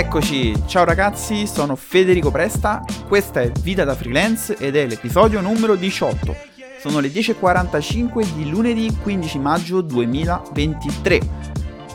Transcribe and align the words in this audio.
Eccoci, 0.00 0.54
ciao 0.66 0.84
ragazzi, 0.84 1.46
sono 1.46 1.76
Federico 1.76 2.30
Presta, 2.30 2.82
questa 3.06 3.42
è 3.42 3.52
Vita 3.60 3.84
da 3.84 3.94
Freelance 3.94 4.56
ed 4.56 4.74
è 4.74 4.86
l'episodio 4.86 5.42
numero 5.42 5.74
18. 5.74 6.34
Sono 6.78 7.00
le 7.00 7.08
10.45 7.08 8.32
di 8.32 8.48
lunedì 8.48 8.96
15 9.02 9.38
maggio 9.38 9.82
2023. 9.82 11.20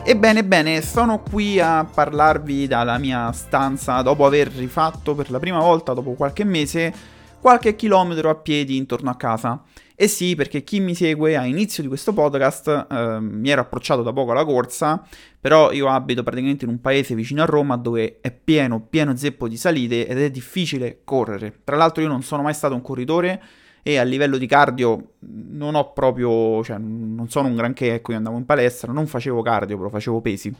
Ebbene, 0.04 0.46
bene, 0.46 0.84
sono 0.84 1.24
qui 1.24 1.60
a 1.60 1.84
parlarvi 1.84 2.68
dalla 2.68 3.00
mia 3.00 3.32
stanza 3.32 4.00
dopo 4.04 4.24
aver 4.24 4.50
rifatto 4.50 5.16
per 5.16 5.32
la 5.32 5.40
prima 5.40 5.60
volta, 5.60 5.94
dopo 5.94 6.12
qualche 6.12 6.44
mese, 6.44 6.94
qualche 7.42 7.76
chilometro 7.76 8.30
a 8.30 8.36
piedi 8.36 8.78
intorno 8.78 9.10
a 9.10 9.16
casa. 9.16 9.60
E 9.98 10.10
sì, 10.10 10.36
perché 10.36 10.64
chi 10.64 10.82
mi 10.82 10.94
segue 10.94 11.38
a 11.38 11.46
inizio 11.46 11.82
di 11.82 11.88
questo 11.88 12.14
podcast 12.14 12.88
eh, 12.92 13.18
mi 13.22 13.50
ero 13.50 13.62
approcciato 13.62 14.04
da 14.04 14.12
poco 14.12 14.32
alla 14.32 14.44
corsa, 14.44 15.02
però 15.40 15.72
io 15.72 15.88
abito 15.88 16.22
praticamente 16.22 16.66
in 16.66 16.72
un 16.72 16.82
paese 16.82 17.16
vicino 17.16 17.42
a 17.42 17.46
Roma 17.46 17.78
dove 17.78 18.20
è 18.20 18.32
pieno, 18.32 18.82
pieno 18.82 19.16
zeppo 19.16 19.48
di 19.48 19.56
salite 19.56 20.06
ed 20.06 20.20
è 20.20 20.30
difficile 20.30 21.00
correre. 21.06 21.62
Tra 21.64 21.78
l'altro 21.78 22.04
io 22.04 22.10
non 22.10 22.24
sono 22.24 22.42
mai 22.42 22.54
stato 22.54 22.76
un 22.76 22.82
corridore 22.82 23.42
e 23.84 23.98
a 23.98 24.04
livello 24.04 24.38
di 24.38 24.48
cardio 24.48 25.12
non 25.20 25.76
ho 25.76 25.94
proprio, 25.94 26.62
cioè 26.64 26.78
non 26.78 27.30
sono 27.30 27.48
un 27.48 27.56
granché, 27.56 27.94
ecco 27.94 28.12
io 28.12 28.18
andavo 28.18 28.36
in 28.36 28.46
palestra, 28.46 28.92
non 28.92 29.08
facevo 29.08 29.42
cardio, 29.44 29.78
però 29.78 29.88
facevo 29.88 30.20
pesi. 30.20 30.54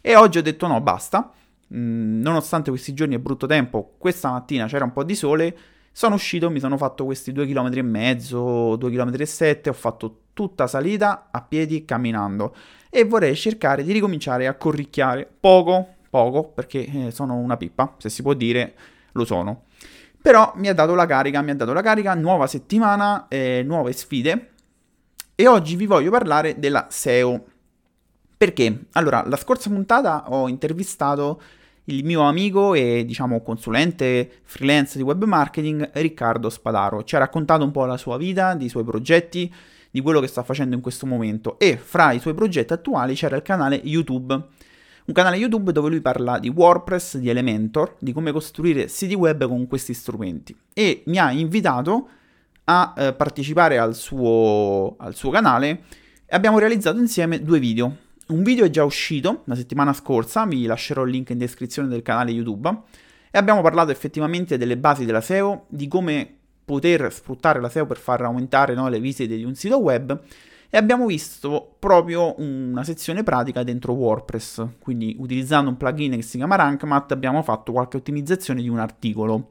E 0.00 0.14
oggi 0.14 0.38
ho 0.38 0.42
detto 0.42 0.68
no, 0.68 0.80
basta. 0.80 1.32
Mm, 1.74 2.20
nonostante 2.20 2.70
questi 2.70 2.94
giorni 2.94 3.16
è 3.16 3.18
brutto 3.18 3.48
tempo, 3.48 3.94
questa 3.98 4.30
mattina 4.30 4.66
c'era 4.66 4.84
un 4.84 4.92
po' 4.92 5.02
di 5.02 5.16
sole 5.16 5.56
sono 5.96 6.16
uscito, 6.16 6.50
mi 6.50 6.60
sono 6.60 6.76
fatto 6.76 7.06
questi 7.06 7.32
2 7.32 7.46
km 7.46 7.70
e 7.72 7.82
mezzo, 7.82 8.76
2 8.76 8.90
km 8.90 9.14
e 9.16 9.24
7, 9.24 9.70
ho 9.70 9.72
fatto 9.72 10.24
tutta 10.34 10.66
salita 10.66 11.28
a 11.30 11.40
piedi 11.40 11.86
camminando 11.86 12.54
e 12.90 13.04
vorrei 13.04 13.34
cercare 13.34 13.82
di 13.82 13.92
ricominciare 13.92 14.46
a 14.46 14.56
corricchiare 14.56 15.26
poco, 15.40 15.94
poco, 16.10 16.50
perché 16.50 16.84
eh, 16.84 17.10
sono 17.12 17.36
una 17.36 17.56
pippa, 17.56 17.94
se 17.96 18.10
si 18.10 18.20
può 18.20 18.34
dire, 18.34 18.74
lo 19.12 19.24
sono. 19.24 19.62
Però 20.20 20.52
mi 20.56 20.68
ha 20.68 20.74
dato 20.74 20.94
la 20.94 21.06
carica, 21.06 21.40
mi 21.40 21.52
ha 21.52 21.56
dato 21.56 21.72
la 21.72 21.80
carica, 21.80 22.12
nuova 22.12 22.46
settimana, 22.46 23.26
eh, 23.28 23.62
nuove 23.64 23.94
sfide 23.94 24.50
e 25.34 25.46
oggi 25.46 25.76
vi 25.76 25.86
voglio 25.86 26.10
parlare 26.10 26.58
della 26.58 26.88
SEO. 26.90 27.42
Perché? 28.36 28.80
Allora, 28.92 29.24
la 29.26 29.36
scorsa 29.36 29.70
puntata 29.70 30.24
ho 30.28 30.46
intervistato 30.46 31.40
il 31.86 32.04
mio 32.04 32.22
amico 32.22 32.74
e 32.74 33.04
diciamo 33.04 33.42
consulente 33.42 34.40
freelance 34.42 34.96
di 34.96 35.04
web 35.04 35.24
marketing 35.24 35.90
Riccardo 35.92 36.48
Spadaro. 36.50 37.04
Ci 37.04 37.16
ha 37.16 37.18
raccontato 37.18 37.64
un 37.64 37.70
po' 37.70 37.84
la 37.84 37.96
sua 37.96 38.16
vita, 38.16 38.54
dei 38.54 38.68
suoi 38.68 38.84
progetti, 38.84 39.52
di 39.90 40.00
quello 40.00 40.20
che 40.20 40.26
sta 40.26 40.42
facendo 40.42 40.74
in 40.74 40.80
questo 40.80 41.06
momento 41.06 41.58
e 41.58 41.76
fra 41.76 42.12
i 42.12 42.18
suoi 42.18 42.34
progetti 42.34 42.72
attuali 42.72 43.14
c'era 43.14 43.36
il 43.36 43.42
canale 43.42 43.80
YouTube. 43.82 44.34
Un 44.34 45.14
canale 45.14 45.36
YouTube 45.36 45.70
dove 45.70 45.88
lui 45.88 46.00
parla 46.00 46.38
di 46.38 46.48
WordPress, 46.48 47.18
di 47.18 47.28
Elementor, 47.28 47.96
di 48.00 48.12
come 48.12 48.32
costruire 48.32 48.88
siti 48.88 49.14
web 49.14 49.46
con 49.46 49.66
questi 49.68 49.94
strumenti 49.94 50.54
e 50.74 51.02
mi 51.06 51.18
ha 51.18 51.30
invitato 51.30 52.08
a 52.64 52.94
eh, 52.96 53.12
partecipare 53.12 53.78
al 53.78 53.94
suo, 53.94 54.96
al 54.98 55.14
suo 55.14 55.30
canale 55.30 55.84
e 56.26 56.34
abbiamo 56.34 56.58
realizzato 56.58 56.98
insieme 56.98 57.40
due 57.40 57.60
video. 57.60 57.96
Un 58.28 58.42
video 58.42 58.64
è 58.64 58.70
già 58.70 58.82
uscito 58.82 59.42
la 59.44 59.54
settimana 59.54 59.92
scorsa, 59.92 60.44
vi 60.46 60.66
lascerò 60.66 61.04
il 61.04 61.12
link 61.12 61.30
in 61.30 61.38
descrizione 61.38 61.86
del 61.86 62.02
canale 62.02 62.32
YouTube, 62.32 62.68
e 63.30 63.38
abbiamo 63.38 63.62
parlato 63.62 63.92
effettivamente 63.92 64.58
delle 64.58 64.76
basi 64.76 65.04
della 65.04 65.20
SEO, 65.20 65.66
di 65.68 65.86
come 65.86 66.28
poter 66.64 67.12
sfruttare 67.12 67.60
la 67.60 67.68
SEO 67.68 67.86
per 67.86 67.98
far 67.98 68.22
aumentare 68.22 68.74
no, 68.74 68.88
le 68.88 68.98
visite 68.98 69.36
di 69.36 69.44
un 69.44 69.54
sito 69.54 69.78
web 69.78 70.20
e 70.68 70.76
abbiamo 70.76 71.06
visto 71.06 71.76
proprio 71.78 72.34
una 72.40 72.82
sezione 72.82 73.22
pratica 73.22 73.62
dentro 73.62 73.92
WordPress, 73.92 74.66
quindi 74.80 75.14
utilizzando 75.20 75.70
un 75.70 75.76
plugin 75.76 76.16
che 76.16 76.22
si 76.22 76.38
chiama 76.38 76.56
RankMath 76.56 77.12
abbiamo 77.12 77.42
fatto 77.44 77.70
qualche 77.70 77.98
ottimizzazione 77.98 78.60
di 78.60 78.68
un 78.68 78.80
articolo. 78.80 79.50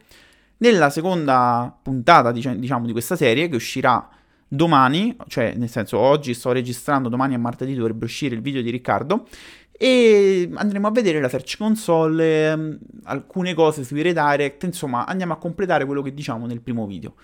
Nella 0.58 0.90
seconda 0.90 1.74
puntata 1.82 2.34
diciamo, 2.34 2.86
di 2.86 2.92
questa 2.92 3.16
serie, 3.16 3.48
che 3.48 3.56
uscirà 3.56 4.10
domani, 4.48 5.16
cioè 5.28 5.54
nel 5.56 5.70
senso 5.70 5.98
oggi 5.98 6.34
sto 6.34 6.52
registrando, 6.52 7.10
domani 7.10 7.34
a 7.34 7.40
martedì 7.40 7.74
dovrebbe 7.74 8.06
uscire 8.06 8.36
il 8.36 8.42
video 8.42 8.62
di 8.62 8.70
Riccardo 8.70 9.28
e 9.72 10.50
andremo 10.54 10.88
a 10.88 10.92
vedere 10.92 11.20
la 11.20 11.28
Search 11.28 11.58
Console, 11.58 12.52
ehm, 12.52 12.80
alcune 13.04 13.54
cose 13.54 13.84
sui 13.84 14.02
redirect, 14.02 14.64
insomma 14.64 15.06
andiamo 15.06 15.34
a 15.34 15.38
completare 15.38 15.86
quello 15.86 16.02
che 16.02 16.14
diciamo 16.14 16.46
nel 16.46 16.62
primo 16.62 16.86
video. 16.86 17.16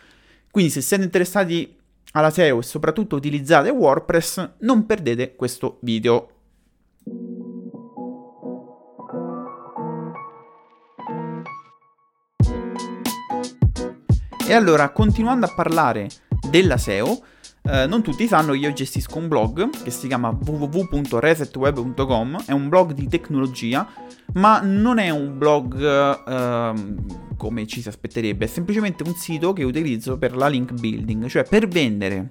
Quindi 0.50 0.70
se 0.70 0.82
siete 0.82 1.04
interessati 1.04 1.78
alla 2.14 2.30
SEO 2.30 2.60
e 2.60 2.64
soprattutto 2.64 3.16
utilizzate 3.16 3.70
WordPress, 3.70 4.50
non 4.60 4.86
perdete 4.86 5.36
questo 5.36 5.78
video. 5.82 6.30
E 14.46 14.54
allora, 14.54 14.90
continuando 14.90 15.46
a 15.46 15.54
parlare 15.56 16.10
della 16.50 16.78
SEO, 16.78 17.22
eh, 17.64 17.86
non 17.86 18.02
tutti 18.02 18.28
sanno 18.28 18.54
che 18.54 18.58
io 18.58 18.74
gestisco 18.74 19.18
un 19.18 19.28
blog 19.28 19.70
che 19.84 19.92
si 19.92 20.08
chiama 20.08 20.30
www.resetweb.com, 20.30 22.46
è 22.46 22.52
un 22.52 22.70
blog 22.70 22.94
di 22.94 23.08
tecnologia, 23.08 23.88
ma 24.34 24.62
non 24.62 24.98
è 24.98 25.10
un 25.10 25.38
blog 25.38 25.82
eh, 25.82 26.74
come 27.38 27.68
ci 27.68 27.82
si 27.82 27.88
aspetterebbe, 27.88 28.46
è 28.46 28.48
semplicemente 28.48 29.04
un 29.04 29.14
sito 29.14 29.54
che 29.54 29.64
utilizzo 29.64 30.18
per 30.18 30.36
la 30.36 30.48
link 30.48 30.74
building, 30.74 31.28
cioè 31.28 31.44
per 31.44 31.68
vendere 31.68 32.30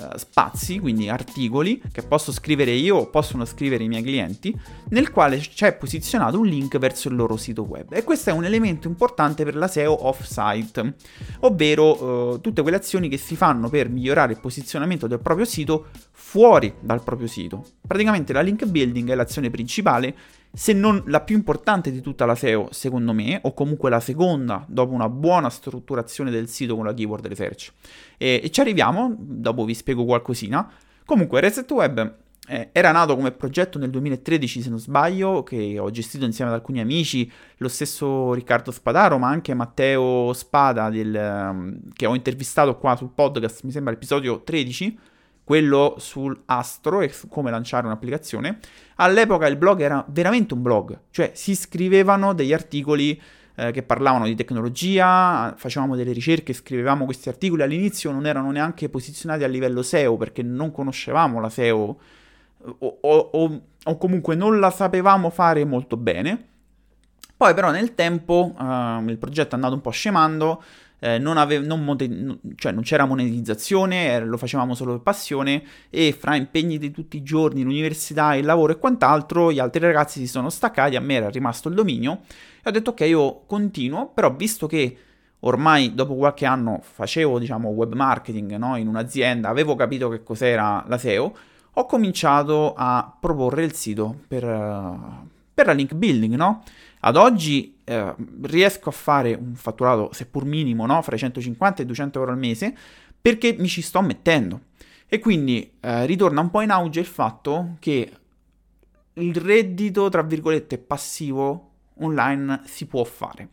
uh, 0.00 0.16
spazi, 0.16 0.78
quindi 0.78 1.08
articoli 1.08 1.80
che 1.92 2.02
posso 2.02 2.32
scrivere 2.32 2.72
io 2.72 2.96
o 2.96 3.06
possono 3.10 3.44
scrivere 3.44 3.84
i 3.84 3.88
miei 3.88 4.02
clienti, 4.02 4.58
nel 4.90 5.10
quale 5.10 5.38
c'è 5.38 5.76
posizionato 5.76 6.38
un 6.38 6.46
link 6.46 6.78
verso 6.78 7.08
il 7.08 7.16
loro 7.16 7.36
sito 7.36 7.62
web. 7.62 7.92
E 7.92 8.04
questo 8.04 8.30
è 8.30 8.32
un 8.32 8.44
elemento 8.44 8.88
importante 8.88 9.44
per 9.44 9.56
la 9.56 9.68
SEO 9.68 10.06
off-site, 10.06 10.94
ovvero 11.40 12.32
uh, 12.32 12.40
tutte 12.40 12.62
quelle 12.62 12.76
azioni 12.76 13.08
che 13.08 13.16
si 13.16 13.36
fanno 13.36 13.68
per 13.68 13.88
migliorare 13.88 14.32
il 14.32 14.40
posizionamento 14.40 15.06
del 15.06 15.20
proprio 15.20 15.44
sito 15.44 15.88
fuori 16.12 16.74
dal 16.80 17.02
proprio 17.02 17.26
sito. 17.26 17.64
Praticamente 17.86 18.32
la 18.32 18.40
link 18.40 18.64
building 18.64 19.10
è 19.10 19.14
l'azione 19.14 19.50
principale 19.50 20.14
se 20.52 20.72
non 20.72 21.02
la 21.06 21.20
più 21.20 21.36
importante 21.36 21.92
di 21.92 22.00
tutta 22.00 22.26
la 22.26 22.34
SEO, 22.34 22.68
secondo 22.72 23.12
me, 23.12 23.38
o 23.42 23.54
comunque 23.54 23.88
la 23.88 24.00
seconda 24.00 24.64
dopo 24.68 24.92
una 24.92 25.08
buona 25.08 25.48
strutturazione 25.48 26.30
del 26.30 26.48
sito 26.48 26.74
con 26.74 26.84
la 26.84 26.94
keyword 26.94 27.26
research. 27.26 27.72
E, 28.18 28.40
e 28.42 28.50
ci 28.50 28.60
arriviamo, 28.60 29.14
dopo 29.16 29.64
vi 29.64 29.74
spiego 29.74 30.04
qualcosina. 30.04 30.68
Comunque, 31.04 31.40
Reset 31.40 31.70
Web 31.70 32.14
eh, 32.48 32.70
era 32.72 32.90
nato 32.90 33.14
come 33.14 33.30
progetto 33.30 33.78
nel 33.78 33.90
2013, 33.90 34.62
se 34.62 34.70
non 34.70 34.80
sbaglio, 34.80 35.44
che 35.44 35.78
ho 35.78 35.90
gestito 35.90 36.24
insieme 36.24 36.50
ad 36.50 36.56
alcuni 36.56 36.80
amici, 36.80 37.30
lo 37.58 37.68
stesso 37.68 38.32
Riccardo 38.34 38.72
Spadaro, 38.72 39.18
ma 39.18 39.28
anche 39.28 39.54
Matteo 39.54 40.32
Spada, 40.32 40.90
del, 40.90 41.14
um, 41.14 41.78
che 41.92 42.06
ho 42.06 42.14
intervistato 42.16 42.76
qua 42.76 42.96
sul 42.96 43.10
podcast, 43.14 43.62
mi 43.62 43.70
sembra 43.70 43.92
l'episodio 43.92 44.42
13 44.42 44.98
quello 45.50 45.96
sul 45.98 46.42
Astro 46.44 47.00
e 47.00 47.08
su 47.08 47.26
come 47.26 47.50
lanciare 47.50 47.84
un'applicazione. 47.84 48.60
All'epoca 48.98 49.48
il 49.48 49.56
blog 49.56 49.80
era 49.80 50.04
veramente 50.06 50.54
un 50.54 50.62
blog, 50.62 50.96
cioè 51.10 51.32
si 51.34 51.56
scrivevano 51.56 52.34
degli 52.34 52.52
articoli 52.52 53.20
eh, 53.56 53.72
che 53.72 53.82
parlavano 53.82 54.26
di 54.26 54.36
tecnologia, 54.36 55.52
facevamo 55.56 55.96
delle 55.96 56.12
ricerche, 56.12 56.52
scrivevamo 56.52 57.04
questi 57.04 57.28
articoli. 57.28 57.62
All'inizio 57.62 58.12
non 58.12 58.26
erano 58.26 58.52
neanche 58.52 58.88
posizionati 58.88 59.42
a 59.42 59.48
livello 59.48 59.82
SEO 59.82 60.16
perché 60.16 60.44
non 60.44 60.70
conoscevamo 60.70 61.40
la 61.40 61.48
SEO 61.48 62.00
o, 62.78 62.98
o, 63.00 63.60
o 63.82 63.98
comunque 63.98 64.36
non 64.36 64.60
la 64.60 64.70
sapevamo 64.70 65.30
fare 65.30 65.64
molto 65.64 65.96
bene. 65.96 66.46
Poi 67.36 67.54
però 67.54 67.72
nel 67.72 67.96
tempo 67.96 68.54
uh, 68.56 69.02
il 69.08 69.18
progetto 69.18 69.50
è 69.50 69.54
andato 69.54 69.74
un 69.74 69.80
po' 69.80 69.90
scemando, 69.90 70.62
eh, 71.00 71.18
non, 71.18 71.36
ave- 71.36 71.58
non, 71.58 71.82
monet- 71.82 72.38
cioè 72.56 72.72
non 72.72 72.82
c'era 72.82 73.06
monetizzazione, 73.06 74.14
eh, 74.14 74.20
lo 74.20 74.36
facevamo 74.36 74.74
solo 74.74 74.92
per 74.92 75.00
passione 75.00 75.62
e 75.90 76.12
fra 76.12 76.36
impegni 76.36 76.78
di 76.78 76.90
tutti 76.90 77.16
i 77.16 77.22
giorni, 77.22 77.62
l'università, 77.62 78.34
il 78.34 78.44
lavoro 78.44 78.72
e 78.72 78.78
quant'altro, 78.78 79.50
gli 79.50 79.58
altri 79.58 79.80
ragazzi 79.80 80.20
si 80.20 80.26
sono 80.26 80.50
staccati, 80.50 80.96
a 80.96 81.00
me 81.00 81.14
era 81.14 81.30
rimasto 81.30 81.68
il 81.68 81.74
dominio 81.74 82.20
e 82.62 82.68
ho 82.68 82.72
detto 82.72 82.90
ok, 82.90 83.00
io 83.00 83.42
continuo, 83.46 84.08
però 84.08 84.32
visto 84.34 84.66
che 84.66 84.96
ormai 85.40 85.94
dopo 85.94 86.14
qualche 86.14 86.44
anno 86.44 86.80
facevo 86.82 87.38
diciamo 87.38 87.70
web 87.70 87.94
marketing 87.94 88.56
no? 88.56 88.76
in 88.76 88.86
un'azienda, 88.86 89.48
avevo 89.48 89.74
capito 89.74 90.08
che 90.08 90.22
cos'era 90.22 90.84
la 90.86 90.98
SEO, 90.98 91.34
ho 91.72 91.86
cominciato 91.86 92.74
a 92.76 93.14
proporre 93.18 93.64
il 93.64 93.72
sito 93.72 94.14
per, 94.28 94.44
per 95.54 95.66
la 95.66 95.72
link 95.72 95.94
building, 95.94 96.34
no? 96.34 96.62
Ad 97.00 97.16
oggi 97.16 97.78
eh, 97.84 98.14
riesco 98.42 98.90
a 98.90 98.92
fare 98.92 99.32
un 99.32 99.54
fatturato, 99.54 100.10
seppur 100.12 100.44
minimo, 100.44 100.84
no? 100.84 101.00
fra 101.00 101.16
i 101.16 101.18
150 101.18 101.80
e 101.80 101.84
i 101.84 101.86
200 101.86 102.18
euro 102.18 102.32
al 102.32 102.38
mese, 102.38 102.76
perché 103.20 103.56
mi 103.58 103.68
ci 103.68 103.80
sto 103.80 104.02
mettendo. 104.02 104.60
E 105.06 105.18
quindi 105.18 105.78
eh, 105.80 106.06
ritorna 106.06 106.40
un 106.40 106.50
po' 106.50 106.60
in 106.60 106.70
auge 106.70 107.00
il 107.00 107.06
fatto 107.06 107.76
che 107.78 108.12
il 109.14 109.34
reddito, 109.34 110.08
tra 110.08 110.22
virgolette, 110.22 110.78
passivo 110.78 111.70
online 111.98 112.62
si 112.64 112.86
può 112.86 113.02
fare. 113.04 113.48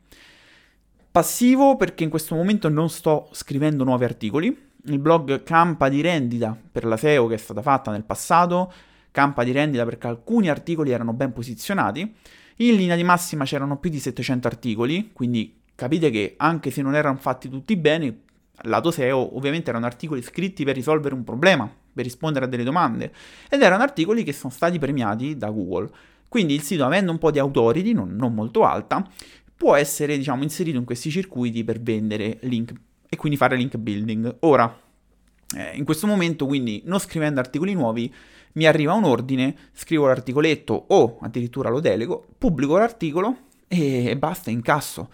Passivo 1.09 1.77
perché 1.77 2.03
in 2.03 2.09
questo 2.09 2.35
momento 2.35 2.69
non 2.69 2.89
sto 2.89 3.29
scrivendo 3.31 3.83
nuovi 3.83 4.03
articoli. 4.03 4.65
Il 4.85 4.99
blog 4.99 5.43
campa 5.43 5.89
di 5.89 6.01
rendita 6.01 6.55
per 6.71 6.85
la 6.85 6.95
SEO 6.95 7.27
che 7.27 7.35
è 7.35 7.37
stata 7.37 7.61
fatta 7.61 7.91
nel 7.91 8.03
passato, 8.03 8.71
campa 9.09 9.43
di 9.43 9.51
rendita 9.51 9.83
perché 9.83 10.07
alcuni 10.07 10.49
articoli 10.49 10.91
erano 10.91 11.13
ben 11.13 11.33
posizionati 11.33 12.13
In 12.57 12.75
linea 12.75 12.95
di 12.95 13.03
massima 13.03 13.45
c'erano 13.45 13.77
più 13.77 13.89
di 13.91 13.99
700 13.99 14.47
articoli, 14.47 15.11
quindi 15.13 15.59
capite 15.75 16.09
che 16.09 16.33
anche 16.37 16.71
se 16.71 16.81
non 16.81 16.95
erano 16.95 17.17
fatti 17.17 17.49
tutti 17.49 17.75
bene, 17.75 18.21
lato 18.63 18.89
SEO 18.89 19.35
ovviamente 19.37 19.69
erano 19.69 19.85
articoli 19.85 20.23
scritti 20.23 20.63
per 20.63 20.73
risolvere 20.73 21.13
un 21.13 21.23
problema, 21.23 21.71
per 21.93 22.03
rispondere 22.03 22.45
a 22.45 22.47
delle 22.47 22.63
domande, 22.63 23.13
ed 23.47 23.61
erano 23.61 23.83
articoli 23.83 24.23
che 24.23 24.33
sono 24.33 24.51
stati 24.51 24.79
premiati 24.79 25.37
da 25.37 25.51
Google. 25.51 25.89
Quindi 26.27 26.55
il 26.55 26.61
sito, 26.61 26.83
avendo 26.83 27.11
un 27.11 27.19
po' 27.19 27.29
di 27.29 27.37
authority, 27.37 27.93
non, 27.93 28.15
non 28.15 28.33
molto 28.33 28.63
alta, 28.63 29.07
può 29.55 29.75
essere 29.75 30.17
diciamo, 30.17 30.41
inserito 30.41 30.77
in 30.77 30.83
questi 30.83 31.11
circuiti 31.11 31.63
per 31.63 31.79
vendere 31.79 32.39
link 32.41 32.73
e 33.07 33.15
quindi 33.17 33.37
fare 33.37 33.55
link 33.55 33.77
building. 33.77 34.37
Ora, 34.39 34.81
eh, 35.55 35.75
in 35.75 35.85
questo 35.85 36.07
momento, 36.07 36.47
quindi, 36.47 36.81
non 36.85 36.99
scrivendo 36.99 37.39
articoli 37.39 37.73
nuovi, 37.73 38.11
mi 38.57 38.65
arriva 38.65 38.93
un 38.93 39.03
ordine, 39.03 39.55
scrivo 39.71 40.07
l'articoletto 40.07 40.85
o 40.87 41.19
addirittura 41.21 41.69
lo 41.69 41.79
delego, 41.79 42.25
pubblico 42.37 42.77
l'articolo 42.77 43.37
e, 43.67 44.15
basta, 44.17 44.49
incasso. 44.49 45.09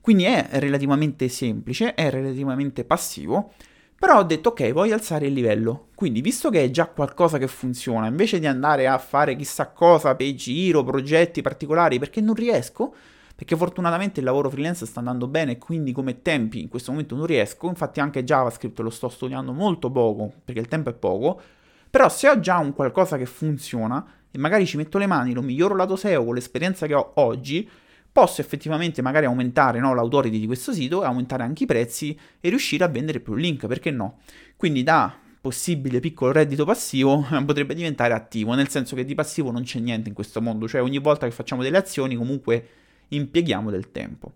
Quindi 0.00 0.24
è 0.24 0.48
relativamente 0.52 1.28
semplice, 1.28 1.94
è 1.94 2.10
relativamente 2.10 2.84
passivo, 2.84 3.52
però 3.96 4.18
ho 4.18 4.22
detto 4.24 4.48
ok, 4.50 4.72
voglio 4.72 4.94
alzare 4.94 5.26
il 5.26 5.32
livello. 5.32 5.88
Quindi, 5.94 6.20
visto 6.20 6.50
che 6.50 6.64
è 6.64 6.70
già 6.70 6.86
qualcosa 6.86 7.38
che 7.38 7.46
funziona, 7.46 8.06
invece 8.06 8.40
di 8.40 8.46
andare 8.46 8.88
a 8.88 8.98
fare 8.98 9.36
chissà 9.36 9.68
cosa 9.68 10.16
per 10.16 10.34
giro, 10.34 10.82
progetti 10.82 11.40
particolari, 11.40 12.00
perché 12.00 12.20
non 12.20 12.34
riesco, 12.34 12.94
perché 13.38 13.54
fortunatamente 13.54 14.18
il 14.18 14.26
lavoro 14.26 14.50
freelance 14.50 14.84
sta 14.84 14.98
andando 14.98 15.28
bene 15.28 15.58
quindi 15.58 15.92
come 15.92 16.22
tempi 16.22 16.60
in 16.60 16.68
questo 16.68 16.90
momento 16.90 17.14
non 17.14 17.26
riesco, 17.26 17.68
infatti 17.68 18.00
anche 18.00 18.24
JavaScript 18.24 18.80
lo 18.80 18.90
sto 18.90 19.08
studiando 19.08 19.52
molto 19.52 19.92
poco 19.92 20.32
perché 20.44 20.60
il 20.60 20.66
tempo 20.66 20.90
è 20.90 20.92
poco, 20.92 21.40
però 21.90 22.08
se 22.08 22.28
ho 22.28 22.40
già 22.40 22.58
un 22.58 22.72
qualcosa 22.72 23.16
che 23.16 23.26
funziona 23.26 24.04
e 24.30 24.38
magari 24.38 24.66
ci 24.66 24.76
metto 24.76 24.98
le 24.98 25.06
mani, 25.06 25.32
lo 25.32 25.42
miglioro 25.42 25.74
lato 25.74 25.96
SEO 25.96 26.24
con 26.24 26.34
l'esperienza 26.34 26.86
che 26.86 26.94
ho 26.94 27.12
oggi, 27.14 27.68
posso 28.10 28.40
effettivamente 28.40 29.00
magari 29.02 29.26
aumentare 29.26 29.78
no, 29.80 29.94
l'autority 29.94 30.40
di 30.40 30.46
questo 30.46 30.72
sito, 30.72 31.02
aumentare 31.02 31.44
anche 31.44 31.64
i 31.64 31.66
prezzi 31.66 32.18
e 32.40 32.48
riuscire 32.48 32.84
a 32.84 32.88
vendere 32.88 33.20
più 33.20 33.34
link, 33.34 33.66
perché 33.66 33.90
no? 33.90 34.18
Quindi 34.56 34.82
da 34.82 35.16
possibile 35.40 36.00
piccolo 36.00 36.32
reddito 36.32 36.64
passivo 36.64 37.24
potrebbe 37.46 37.74
diventare 37.74 38.12
attivo, 38.12 38.54
nel 38.54 38.68
senso 38.68 38.96
che 38.96 39.04
di 39.04 39.14
passivo 39.14 39.50
non 39.50 39.62
c'è 39.62 39.78
niente 39.78 40.08
in 40.08 40.14
questo 40.14 40.42
mondo, 40.42 40.68
cioè 40.68 40.82
ogni 40.82 40.98
volta 40.98 41.26
che 41.26 41.32
facciamo 41.32 41.62
delle 41.62 41.78
azioni 41.78 42.16
comunque 42.16 42.66
impieghiamo 43.08 43.70
del 43.70 43.90
tempo. 43.92 44.32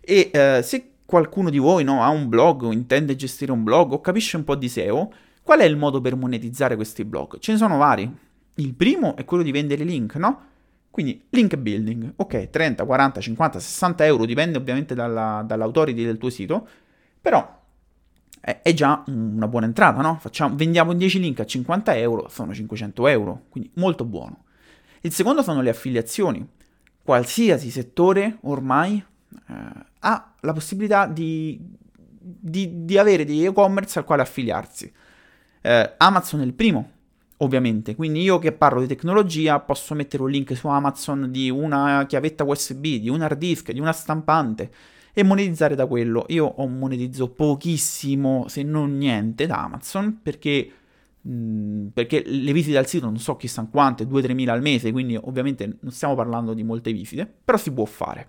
E 0.00 0.30
eh, 0.32 0.60
se 0.62 0.90
qualcuno 1.04 1.50
di 1.50 1.58
voi 1.58 1.84
no, 1.84 2.02
ha 2.02 2.08
un 2.08 2.28
blog 2.28 2.62
o 2.62 2.72
intende 2.72 3.14
gestire 3.14 3.52
un 3.52 3.62
blog 3.62 3.92
o 3.92 4.00
capisce 4.00 4.36
un 4.36 4.44
po' 4.44 4.56
di 4.56 4.68
SEO, 4.68 5.12
qual 5.48 5.60
è 5.60 5.64
il 5.64 5.78
modo 5.78 6.02
per 6.02 6.14
monetizzare 6.14 6.76
questi 6.76 7.06
blog? 7.06 7.38
Ce 7.38 7.52
ne 7.52 7.56
sono 7.56 7.78
vari. 7.78 8.14
Il 8.56 8.74
primo 8.74 9.16
è 9.16 9.24
quello 9.24 9.42
di 9.42 9.50
vendere 9.50 9.82
link, 9.82 10.16
no? 10.16 10.42
Quindi 10.90 11.24
link 11.30 11.56
building, 11.56 12.12
ok, 12.16 12.50
30, 12.50 12.84
40, 12.84 13.18
50, 13.18 13.58
60 13.58 14.04
euro, 14.04 14.26
dipende 14.26 14.58
ovviamente 14.58 14.94
dalla, 14.94 15.42
dall'autority 15.46 16.04
del 16.04 16.18
tuo 16.18 16.28
sito, 16.28 16.68
però 17.18 17.62
è, 18.38 18.60
è, 18.60 18.74
già 18.74 19.02
una 19.06 19.48
buona 19.48 19.64
entrata, 19.64 20.02
no? 20.02 20.18
Facciamo, 20.20 20.54
vendiamo 20.54 20.92
10 20.92 21.18
link 21.18 21.40
a 21.40 21.46
50 21.46 21.96
euro, 21.96 22.28
sono 22.28 22.52
500 22.52 23.06
euro, 23.06 23.44
quindi 23.48 23.70
molto 23.76 24.04
buono. 24.04 24.44
Il 25.00 25.12
secondo 25.12 25.42
sono 25.42 25.62
le 25.62 25.70
affiliazioni 25.70 26.46
qualsiasi 27.02 27.70
settore 27.70 28.36
ormai 28.42 29.02
eh, 29.48 29.54
ha 30.00 30.34
la 30.40 30.52
possibilità 30.52 31.06
di, 31.06 31.58
di, 32.18 32.84
di, 32.84 32.98
avere 32.98 33.24
degli 33.24 33.46
e-commerce 33.46 33.98
al 33.98 34.04
quale 34.04 34.20
affiliarsi. 34.20 34.92
Eh, 35.60 35.94
Amazon 35.96 36.40
è 36.40 36.44
il 36.44 36.54
primo, 36.54 36.90
ovviamente, 37.38 37.94
quindi 37.94 38.22
io 38.22 38.38
che 38.38 38.52
parlo 38.52 38.80
di 38.80 38.86
tecnologia 38.86 39.60
posso 39.60 39.94
mettere 39.94 40.22
un 40.22 40.30
link 40.30 40.56
su 40.56 40.68
Amazon 40.68 41.30
di 41.30 41.50
una 41.50 42.04
chiavetta 42.06 42.44
USB, 42.44 42.82
di 42.82 43.08
un 43.08 43.22
hard 43.22 43.38
disk, 43.38 43.72
di 43.72 43.80
una 43.80 43.92
stampante 43.92 44.70
e 45.12 45.22
monetizzare 45.22 45.74
da 45.74 45.86
quello. 45.86 46.24
Io 46.28 46.54
monetizzo 46.56 47.28
pochissimo, 47.30 48.46
se 48.48 48.62
non 48.62 48.96
niente, 48.96 49.46
da 49.46 49.62
Amazon 49.64 50.20
perché 50.22 50.72
Mm, 51.28 51.88
perché 51.88 52.22
le 52.24 52.52
visite 52.52 52.78
al 52.78 52.86
sito 52.86 53.06
non 53.06 53.18
so 53.18 53.36
chissà 53.36 53.66
quante, 53.70 54.06
2-3 54.06 54.34
mila 54.34 54.52
al 54.52 54.62
mese, 54.62 54.92
quindi 54.92 55.16
ovviamente 55.16 55.78
non 55.80 55.92
stiamo 55.92 56.14
parlando 56.14 56.54
di 56.54 56.62
molte 56.62 56.92
visite, 56.92 57.26
però 57.44 57.58
si 57.58 57.72
può 57.72 57.84
fare. 57.84 58.28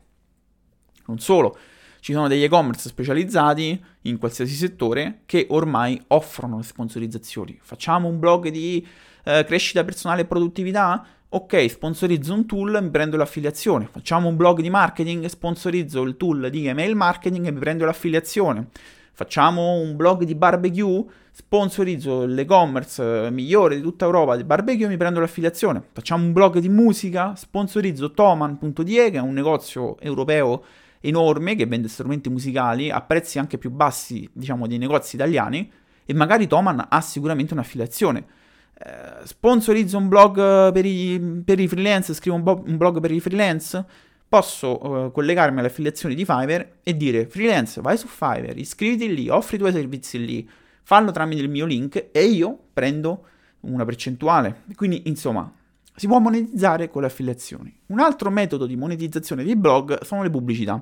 Non 1.06 1.20
solo, 1.20 1.58
ci 2.00 2.14
sono 2.14 2.28
degli 2.28 2.44
e-commerce 2.44 2.90
specializzati 2.90 3.82
in 4.04 4.18
qualsiasi 4.18 4.54
settore 4.54 5.22
che 5.26 5.48
ormai 5.50 6.02
offrono 6.08 6.58
le 6.58 6.64
sponsorizzazioni. 6.64 7.58
Facciamo 7.62 8.08
un 8.08 8.20
blog 8.20 8.50
di 8.50 8.86
eh, 9.24 9.44
crescita 9.46 9.84
personale 9.84 10.22
e 10.22 10.26
produttività? 10.26 11.06
Ok, 11.32 11.70
sponsorizzo 11.70 12.34
un 12.34 12.48
tool, 12.48 12.80
mi 12.82 12.90
prendo 12.90 13.16
l'affiliazione. 13.16 13.88
Facciamo 13.92 14.30
un 14.30 14.36
blog 14.36 14.62
di 14.62 14.70
marketing, 14.70 15.26
sponsorizzo 15.26 16.02
il 16.02 16.18
tool 16.18 16.50
di 16.50 16.66
email 16.66 16.96
marketing 16.96 17.46
e 17.46 17.52
mi 17.52 17.60
prendo 17.60 17.86
l'affiliazione. 17.86 18.70
Facciamo 19.14 19.74
un 19.74 19.96
blog 19.96 20.24
di 20.24 20.34
barbecue, 20.34 21.04
sponsorizzo 21.32 22.26
l'e-commerce 22.26 23.30
migliore 23.32 23.76
di 23.76 23.82
tutta 23.82 24.06
Europa 24.06 24.38
di 24.38 24.44
barbecue 24.44 24.86
e 24.86 24.88
mi 24.88 24.98
prendo 24.98 25.20
l'affiliazione. 25.20 25.84
Facciamo 25.92 26.24
un 26.24 26.32
blog 26.32 26.58
di 26.60 26.70
musica, 26.70 27.36
sponsorizzo 27.36 28.12
Toman.de 28.12 29.12
che 29.12 29.18
è 29.18 29.20
un 29.20 29.34
negozio 29.34 30.00
europeo 30.00 30.64
enorme 31.02 31.56
che 31.56 31.66
vende 31.66 31.88
strumenti 31.88 32.30
musicali 32.30 32.90
a 32.90 33.02
prezzi 33.02 33.40
anche 33.40 33.58
più 33.58 33.70
bassi, 33.70 34.30
diciamo, 34.32 34.68
dei 34.68 34.78
negozi 34.78 35.16
italiani 35.16 35.72
e 36.06 36.14
magari 36.14 36.48
Toman 36.48 36.88
ha 36.90 37.02
sicuramente 37.02 37.54
un'affiliazione. 37.54 38.26
Eh, 38.74 39.26
sponsorizzo 39.26 39.98
un 39.98 40.08
blog 40.08 40.72
per 40.72 40.86
i, 40.86 41.42
per 41.46 41.60
i 41.60 41.68
freelance, 41.68 42.14
scrivo 42.14 42.36
un, 42.36 42.44
bo- 42.44 42.64
un, 42.66 42.78
blog 42.78 43.00
per 43.00 43.12
i 43.12 43.20
freelance, 43.20 43.86
posso 44.28 44.86
uh, 44.86 45.12
collegarmi 45.12 45.60
alle 45.60 45.68
affiliazioni 45.68 46.16
di 46.16 46.26
Fiverr 46.26 46.66
e 46.84 46.96
dire 46.96 47.28
freelance, 47.28 47.82
vai 47.82 47.98
su 47.98 48.08
Fiverr, 48.08 48.58
iscriviti 48.58 49.14
lì, 49.14 49.30
offri 49.30 49.58
i 49.58 49.60
tuoi 49.60 49.72
servizi 49.72 50.24
lì, 50.24 50.50
fallo 50.82 51.12
tramite 51.12 51.42
il 51.42 51.50
mio 51.50 51.66
link 51.66 52.08
e 52.12 52.24
io 52.24 52.58
prendo 52.74 53.26
una 53.62 53.86
percentuale. 53.86 54.64
Quindi, 54.76 55.04
insomma, 55.06 55.52
si 56.00 56.08
può 56.08 56.20
monetizzare 56.20 56.90
con 56.90 57.02
le 57.02 57.08
affiliazioni. 57.08 57.78
Un 57.88 58.00
altro 58.00 58.30
metodo 58.30 58.66
di 58.66 58.78
monetizzazione 58.78 59.44
dei 59.44 59.58
blog 59.58 60.02
sono 60.04 60.24
le 60.24 60.30
pubblicità. 60.30 60.82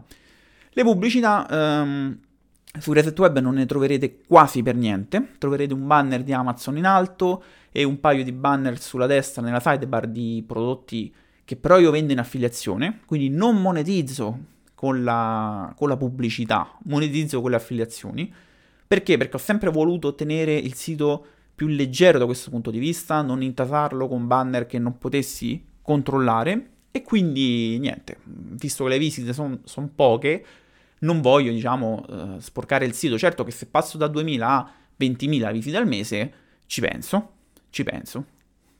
Le 0.70 0.84
pubblicità 0.84 1.48
um, 1.50 2.16
su 2.80 2.94
Reset 2.94 3.18
Web 3.18 3.40
non 3.40 3.56
ne 3.56 3.66
troverete 3.66 4.20
quasi 4.28 4.62
per 4.62 4.76
niente. 4.76 5.30
Troverete 5.40 5.74
un 5.74 5.88
banner 5.88 6.22
di 6.22 6.34
Amazon 6.34 6.78
in 6.78 6.86
alto 6.86 7.42
e 7.72 7.84
un 7.84 8.00
paio 8.00 8.24
di 8.24 8.32
banner 8.32 8.80
sulla 8.80 9.08
destra 9.08 9.42
nella 9.42 9.60
sidebar 9.60 10.06
di 10.06 10.44
prodotti 10.46 11.12
che 11.44 11.56
però 11.56 11.80
io 11.80 11.90
vendo 11.90 12.12
in 12.14 12.20
affiliazione. 12.20 13.00
Quindi 13.08 13.30
non 13.30 13.60
monetizzo 13.60 14.38
con 14.76 15.04
la, 15.04 15.74
con 15.76 15.90
la 15.90 15.98
pubblicità, 15.98 16.78
monetizzo 16.84 17.42
con 17.42 17.50
le 17.50 17.56
affiliazioni. 17.56 18.32
Perché? 18.88 19.18
Perché 19.18 19.38
ho 19.38 19.40
sempre 19.40 19.72
voluto 19.72 20.14
tenere 20.14 20.56
il 20.56 20.76
sito 20.76 21.26
più 21.58 21.66
leggero 21.66 22.20
da 22.20 22.26
questo 22.26 22.52
punto 22.52 22.70
di 22.70 22.78
vista, 22.78 23.24
non 23.24 23.42
intasarlo 23.42 24.08
con 24.08 24.28
banner 24.28 24.68
che 24.68 24.78
non 24.78 25.00
potessi 25.00 25.60
controllare 25.82 26.70
e 26.92 27.02
quindi 27.02 27.80
niente, 27.80 28.20
visto 28.26 28.84
che 28.84 28.92
le 28.92 29.00
visite 29.00 29.34
sono 29.34 29.62
son 29.64 29.96
poche, 29.96 30.46
non 31.00 31.20
voglio, 31.20 31.52
diciamo, 31.52 32.06
uh, 32.08 32.40
sporcare 32.40 32.86
il 32.86 32.94
sito. 32.94 33.18
Certo 33.18 33.44
che 33.44 33.50
se 33.50 33.66
passo 33.66 33.98
da 33.98 34.06
2.000 34.06 34.42
a 34.44 34.72
20.000 35.00 35.52
visite 35.52 35.78
al 35.78 35.88
mese, 35.88 36.34
ci 36.68 36.80
penso, 36.80 37.32
ci 37.72 37.84
penso. 37.84 38.26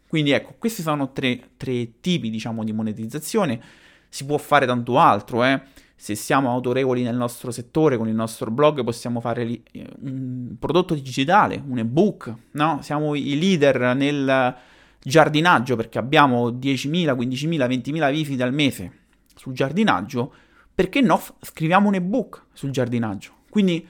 Quindi 0.08 0.30
ecco, 0.30 0.54
questi 0.60 0.84
sono 0.84 1.12
tre, 1.14 1.50
tre 1.58 2.00
tipi, 2.00 2.30
diciamo, 2.30 2.64
di 2.64 2.74
monetizzazione. 2.74 3.60
Si 4.08 4.24
può 4.24 4.38
fare 4.38 4.68
tanto 4.68 5.00
altro, 5.00 5.44
eh 5.44 5.62
se 6.00 6.14
siamo 6.14 6.52
autorevoli 6.52 7.02
nel 7.02 7.16
nostro 7.16 7.50
settore, 7.50 7.98
con 7.98 8.08
il 8.08 8.14
nostro 8.14 8.52
blog, 8.52 8.84
possiamo 8.84 9.20
fare 9.20 9.64
un 10.02 10.56
prodotto 10.60 10.94
digitale, 10.94 11.62
un 11.68 11.80
ebook, 11.80 12.32
no? 12.52 12.80
Siamo 12.84 13.16
i 13.16 13.38
leader 13.38 13.96
nel 13.96 14.56
giardinaggio 15.02 15.76
perché 15.76 15.98
abbiamo 15.98 16.50
10.000, 16.50 17.16
15.000, 17.18 17.68
20.000 17.68 18.12
visite 18.12 18.44
al 18.44 18.54
mese 18.54 18.92
sul 19.36 19.54
giardinaggio, 19.54 20.32
perché 20.74 21.02
no? 21.02 21.20
Scriviamo 21.42 21.88
un 21.88 21.96
ebook 21.96 22.44
sul 22.54 22.70
giardinaggio. 22.70 23.32
Quindi 23.50 23.86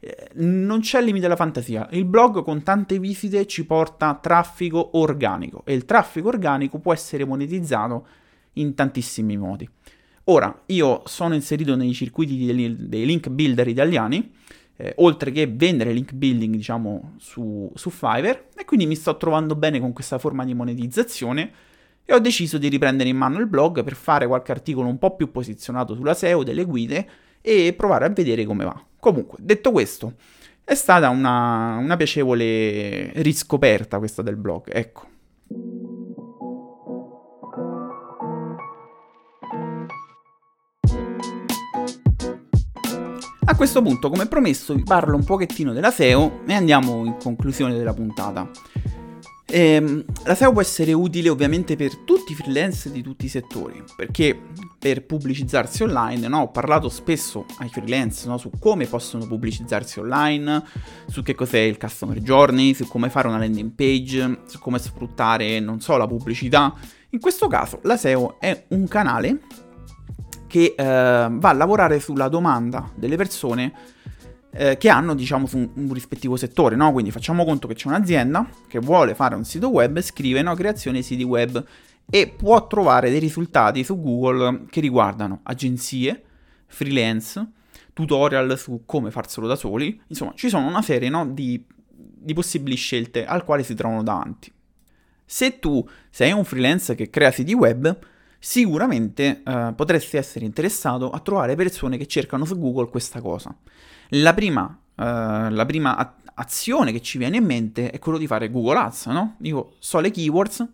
eh, 0.00 0.30
non 0.36 0.80
c'è 0.80 1.02
limite 1.02 1.26
alla 1.26 1.36
fantasia. 1.36 1.86
Il 1.90 2.06
blog 2.06 2.42
con 2.42 2.62
tante 2.62 2.98
visite 2.98 3.46
ci 3.46 3.66
porta 3.66 4.14
traffico 4.14 4.96
organico 4.96 5.62
e 5.66 5.74
il 5.74 5.84
traffico 5.84 6.28
organico 6.28 6.78
può 6.78 6.94
essere 6.94 7.26
monetizzato 7.26 8.06
in 8.54 8.74
tantissimi 8.74 9.36
modi. 9.36 9.68
Ora, 10.24 10.62
io 10.66 11.02
sono 11.06 11.34
inserito 11.34 11.74
nei 11.76 11.92
circuiti 11.92 12.46
dei, 12.46 13.06
link 13.06 13.28
builder 13.28 13.68
italiani, 13.68 14.32
eh, 14.76 14.94
oltre 14.98 15.30
che 15.32 15.46
vendere 15.46 15.92
link 15.92 16.12
building, 16.12 16.54
diciamo, 16.54 17.14
su, 17.18 17.70
su 17.74 17.90
Fiverr, 17.90 18.44
e 18.56 18.64
quindi 18.64 18.86
mi 18.86 18.94
sto 18.94 19.16
trovando 19.16 19.54
bene 19.54 19.80
con 19.80 19.92
questa 19.92 20.18
forma 20.18 20.44
di 20.44 20.54
monetizzazione 20.54 21.52
e 22.04 22.14
ho 22.14 22.18
deciso 22.18 22.58
di 22.58 22.68
riprendere 22.68 23.08
in 23.08 23.16
mano 23.16 23.38
il 23.38 23.46
blog 23.46 23.84
per 23.84 23.94
fare 23.94 24.26
qualche 24.26 24.52
articolo 24.52 24.88
un 24.88 24.98
po' 24.98 25.14
più 25.16 25.30
posizionato 25.30 25.94
sulla 25.94 26.14
SEO, 26.14 26.42
delle 26.42 26.64
guide 26.64 27.08
e 27.40 27.72
provare 27.72 28.04
a 28.06 28.08
vedere 28.08 28.44
come 28.44 28.64
va. 28.64 28.84
Comunque, 28.98 29.38
detto 29.40 29.70
questo, 29.70 30.14
è 30.64 30.74
stata 30.74 31.08
una, 31.08 31.76
una 31.76 31.96
piacevole 31.96 33.12
riscoperta 33.22 33.98
questa 33.98 34.22
del 34.22 34.36
blog, 34.36 34.70
ecco. 34.72 35.08
Questo 43.60 43.82
punto, 43.82 44.08
come 44.08 44.24
promesso, 44.24 44.72
vi 44.72 44.84
parlo 44.84 45.16
un 45.16 45.22
pochettino 45.22 45.74
della 45.74 45.90
SEO 45.90 46.40
e 46.46 46.54
andiamo 46.54 47.04
in 47.04 47.16
conclusione 47.22 47.76
della 47.76 47.92
puntata. 47.92 48.48
Ehm, 49.44 50.02
la 50.24 50.34
SEO 50.34 50.52
può 50.52 50.62
essere 50.62 50.94
utile 50.94 51.28
ovviamente 51.28 51.76
per 51.76 51.94
tutti 51.98 52.32
i 52.32 52.34
freelance 52.34 52.90
di 52.90 53.02
tutti 53.02 53.26
i 53.26 53.28
settori, 53.28 53.84
perché 53.94 54.40
per 54.78 55.04
pubblicizzarsi 55.04 55.82
online, 55.82 56.26
no, 56.26 56.38
ho 56.38 56.50
parlato 56.50 56.88
spesso 56.88 57.44
ai 57.58 57.68
freelance 57.68 58.26
no, 58.26 58.38
su 58.38 58.50
come 58.58 58.86
possono 58.86 59.26
pubblicizzarsi 59.26 59.98
online, 59.98 60.64
su 61.06 61.22
che 61.22 61.34
cos'è 61.34 61.58
il 61.58 61.76
customer 61.76 62.18
journey, 62.18 62.72
su 62.72 62.88
come 62.88 63.10
fare 63.10 63.28
una 63.28 63.36
landing 63.36 63.72
page, 63.72 64.40
su 64.46 64.58
come 64.58 64.78
sfruttare, 64.78 65.60
non 65.60 65.82
so, 65.82 65.98
la 65.98 66.06
pubblicità. 66.06 66.74
In 67.10 67.20
questo 67.20 67.46
caso 67.46 67.80
la 67.82 67.98
SEO 67.98 68.40
è 68.40 68.64
un 68.68 68.88
canale 68.88 69.40
che 70.50 70.74
eh, 70.76 70.84
va 70.84 71.48
a 71.48 71.52
lavorare 71.52 72.00
sulla 72.00 72.26
domanda 72.26 72.90
delle 72.96 73.14
persone 73.14 73.72
eh, 74.50 74.76
che 74.76 74.88
hanno, 74.88 75.14
diciamo, 75.14 75.46
su 75.46 75.58
un, 75.58 75.70
un 75.74 75.92
rispettivo 75.92 76.36
settore, 76.36 76.74
no? 76.74 76.90
Quindi 76.90 77.12
facciamo 77.12 77.44
conto 77.44 77.68
che 77.68 77.74
c'è 77.74 77.86
un'azienda 77.86 78.48
che 78.66 78.80
vuole 78.80 79.14
fare 79.14 79.36
un 79.36 79.44
sito 79.44 79.68
web, 79.70 80.00
scrive, 80.00 80.42
no, 80.42 80.54
creazione 80.56 81.02
siti 81.02 81.22
web 81.22 81.64
e 82.10 82.26
può 82.36 82.66
trovare 82.66 83.10
dei 83.10 83.20
risultati 83.20 83.84
su 83.84 84.00
Google 84.00 84.64
che 84.68 84.80
riguardano 84.80 85.38
agenzie, 85.44 86.20
freelance, 86.66 87.48
tutorial 87.92 88.58
su 88.58 88.82
come 88.84 89.12
farselo 89.12 89.46
da 89.46 89.54
soli, 89.54 90.00
insomma 90.08 90.32
ci 90.34 90.48
sono 90.48 90.66
una 90.66 90.82
serie 90.82 91.08
no, 91.08 91.26
di, 91.26 91.64
di 91.86 92.34
possibili 92.34 92.74
scelte 92.74 93.24
al 93.24 93.44
quale 93.44 93.62
si 93.62 93.76
trovano 93.76 94.02
davanti. 94.02 94.52
Se 95.24 95.60
tu 95.60 95.88
sei 96.10 96.32
un 96.32 96.44
freelance 96.44 96.96
che 96.96 97.08
crea 97.08 97.30
siti 97.30 97.52
web, 97.52 97.96
sicuramente 98.42 99.42
eh, 99.44 99.72
potresti 99.76 100.16
essere 100.16 100.46
interessato 100.46 101.10
a 101.10 101.20
trovare 101.20 101.54
persone 101.54 101.98
che 101.98 102.06
cercano 102.06 102.46
su 102.46 102.58
Google 102.58 102.88
questa 102.88 103.20
cosa. 103.20 103.54
La 104.14 104.32
prima, 104.32 104.76
eh, 104.96 105.04
la 105.50 105.66
prima 105.66 106.16
azione 106.34 106.90
che 106.90 107.02
ci 107.02 107.18
viene 107.18 107.36
in 107.36 107.44
mente 107.44 107.90
è 107.90 107.98
quello 107.98 108.16
di 108.16 108.26
fare 108.26 108.50
Google 108.50 108.78
Ads, 108.78 109.06
no? 109.06 109.36
Dico, 109.38 109.74
so 109.78 110.00
le 110.00 110.10
keywords, 110.10 110.66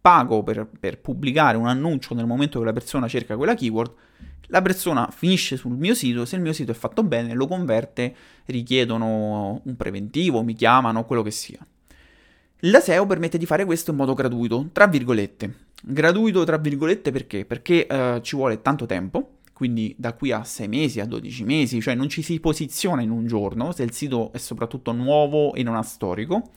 pago 0.00 0.44
per, 0.44 0.68
per 0.78 1.00
pubblicare 1.00 1.56
un 1.56 1.66
annuncio 1.66 2.14
nel 2.14 2.24
momento 2.24 2.60
che 2.60 2.64
la 2.64 2.72
persona 2.72 3.08
cerca 3.08 3.36
quella 3.36 3.54
keyword, 3.54 3.92
la 4.50 4.62
persona 4.62 5.10
finisce 5.10 5.56
sul 5.56 5.76
mio 5.76 5.94
sito, 5.94 6.24
se 6.24 6.36
il 6.36 6.42
mio 6.42 6.52
sito 6.52 6.70
è 6.70 6.74
fatto 6.74 7.02
bene, 7.02 7.34
lo 7.34 7.48
converte, 7.48 8.14
richiedono 8.46 9.60
un 9.62 9.76
preventivo, 9.76 10.42
mi 10.42 10.54
chiamano, 10.54 11.04
quello 11.04 11.22
che 11.22 11.32
sia. 11.32 11.58
La 12.62 12.80
SEO 12.80 13.06
permette 13.06 13.38
di 13.38 13.46
fare 13.46 13.64
questo 13.64 13.90
in 13.90 13.96
modo 13.96 14.14
gratuito, 14.14 14.68
tra 14.72 14.86
virgolette. 14.86 15.66
Gratuito 15.82 16.44
tra 16.44 16.58
virgolette 16.58 17.12
perché? 17.12 17.44
Perché 17.44 17.86
uh, 17.88 18.20
ci 18.20 18.34
vuole 18.36 18.60
tanto 18.62 18.84
tempo, 18.86 19.38
quindi 19.52 19.94
da 19.96 20.14
qui 20.14 20.32
a 20.32 20.44
6 20.44 20.68
mesi, 20.68 21.00
a 21.00 21.04
12 21.04 21.44
mesi, 21.44 21.80
cioè 21.80 21.94
non 21.94 22.08
ci 22.08 22.22
si 22.22 22.40
posiziona 22.40 23.02
in 23.02 23.10
un 23.10 23.26
giorno 23.26 23.72
se 23.72 23.84
il 23.84 23.92
sito 23.92 24.32
è 24.32 24.38
soprattutto 24.38 24.92
nuovo 24.92 25.54
e 25.54 25.62
non 25.62 25.76
ha 25.76 25.82
storico, 25.82 26.50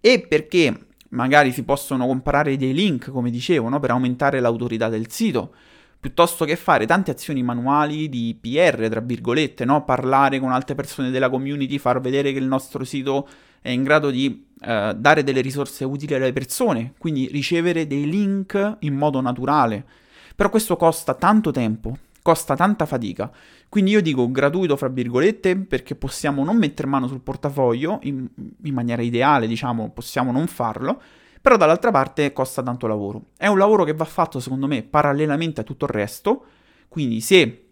e 0.00 0.26
perché 0.26 0.86
magari 1.10 1.52
si 1.52 1.64
possono 1.64 2.06
comparare 2.06 2.56
dei 2.56 2.74
link, 2.74 3.10
come 3.10 3.30
dicevo, 3.30 3.68
no? 3.68 3.80
per 3.80 3.90
aumentare 3.90 4.40
l'autorità 4.40 4.88
del 4.88 5.10
sito, 5.10 5.54
piuttosto 5.98 6.44
che 6.44 6.56
fare 6.56 6.86
tante 6.86 7.10
azioni 7.10 7.42
manuali 7.42 8.08
di 8.08 8.36
PR, 8.38 8.88
tra 8.90 9.00
virgolette, 9.00 9.64
no? 9.64 9.84
parlare 9.84 10.38
con 10.38 10.52
altre 10.52 10.74
persone 10.74 11.10
della 11.10 11.30
community, 11.30 11.78
far 11.78 12.00
vedere 12.00 12.32
che 12.32 12.38
il 12.38 12.46
nostro 12.46 12.84
sito 12.84 13.26
è 13.64 13.70
in 13.70 13.82
grado 13.82 14.10
di 14.10 14.44
eh, 14.60 14.94
dare 14.94 15.22
delle 15.24 15.40
risorse 15.40 15.86
utili 15.86 16.12
alle 16.12 16.34
persone, 16.34 16.92
quindi 16.98 17.28
ricevere 17.28 17.86
dei 17.86 18.06
link 18.06 18.76
in 18.80 18.94
modo 18.94 19.22
naturale. 19.22 19.86
Però 20.36 20.50
questo 20.50 20.76
costa 20.76 21.14
tanto 21.14 21.50
tempo, 21.50 21.96
costa 22.20 22.56
tanta 22.56 22.84
fatica. 22.84 23.32
Quindi 23.70 23.92
io 23.92 24.02
dico 24.02 24.30
gratuito, 24.30 24.76
fra 24.76 24.88
virgolette, 24.88 25.56
perché 25.56 25.94
possiamo 25.94 26.44
non 26.44 26.58
mettere 26.58 26.88
mano 26.88 27.06
sul 27.06 27.22
portafoglio 27.22 28.00
in, 28.02 28.28
in 28.64 28.74
maniera 28.74 29.00
ideale, 29.00 29.46
diciamo, 29.46 29.92
possiamo 29.92 30.30
non 30.30 30.46
farlo, 30.46 31.00
però 31.40 31.56
dall'altra 31.56 31.90
parte 31.90 32.34
costa 32.34 32.62
tanto 32.62 32.86
lavoro. 32.86 33.28
È 33.34 33.46
un 33.46 33.56
lavoro 33.56 33.84
che 33.84 33.94
va 33.94 34.04
fatto, 34.04 34.40
secondo 34.40 34.66
me, 34.66 34.82
parallelamente 34.82 35.62
a 35.62 35.64
tutto 35.64 35.86
il 35.86 35.90
resto, 35.90 36.44
quindi 36.88 37.22
se 37.22 37.63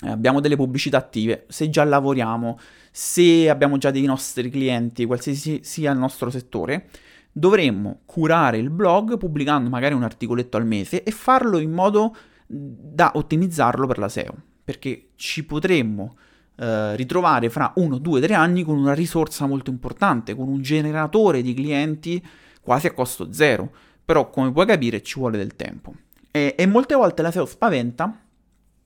abbiamo 0.00 0.40
delle 0.40 0.56
pubblicità 0.56 0.98
attive, 0.98 1.44
se 1.48 1.68
già 1.70 1.84
lavoriamo, 1.84 2.58
se 2.90 3.48
abbiamo 3.48 3.78
già 3.78 3.90
dei 3.90 4.04
nostri 4.04 4.48
clienti, 4.50 5.06
qualsiasi 5.06 5.60
sia 5.62 5.90
il 5.90 5.98
nostro 5.98 6.30
settore, 6.30 6.88
dovremmo 7.32 8.00
curare 8.04 8.58
il 8.58 8.70
blog 8.70 9.16
pubblicando 9.16 9.68
magari 9.68 9.94
un 9.94 10.02
articoletto 10.02 10.56
al 10.56 10.66
mese 10.66 11.02
e 11.02 11.10
farlo 11.10 11.58
in 11.58 11.72
modo 11.72 12.14
da 12.46 13.12
ottimizzarlo 13.14 13.86
per 13.86 13.98
la 13.98 14.08
SEO, 14.08 14.34
perché 14.64 15.10
ci 15.16 15.44
potremmo 15.44 16.16
eh, 16.56 16.96
ritrovare 16.96 17.50
fra 17.50 17.72
1, 17.74 17.98
2, 17.98 18.20
3 18.20 18.34
anni 18.34 18.62
con 18.62 18.78
una 18.78 18.94
risorsa 18.94 19.46
molto 19.46 19.70
importante, 19.70 20.34
con 20.34 20.48
un 20.48 20.62
generatore 20.62 21.42
di 21.42 21.54
clienti 21.54 22.24
quasi 22.60 22.86
a 22.86 22.92
costo 22.92 23.32
zero, 23.32 23.70
però 24.04 24.30
come 24.30 24.52
puoi 24.52 24.66
capire 24.66 25.02
ci 25.02 25.18
vuole 25.18 25.36
del 25.36 25.56
tempo. 25.56 25.94
E, 26.30 26.54
e 26.56 26.66
molte 26.66 26.94
volte 26.94 27.22
la 27.22 27.30
SEO 27.30 27.46
spaventa 27.46 28.27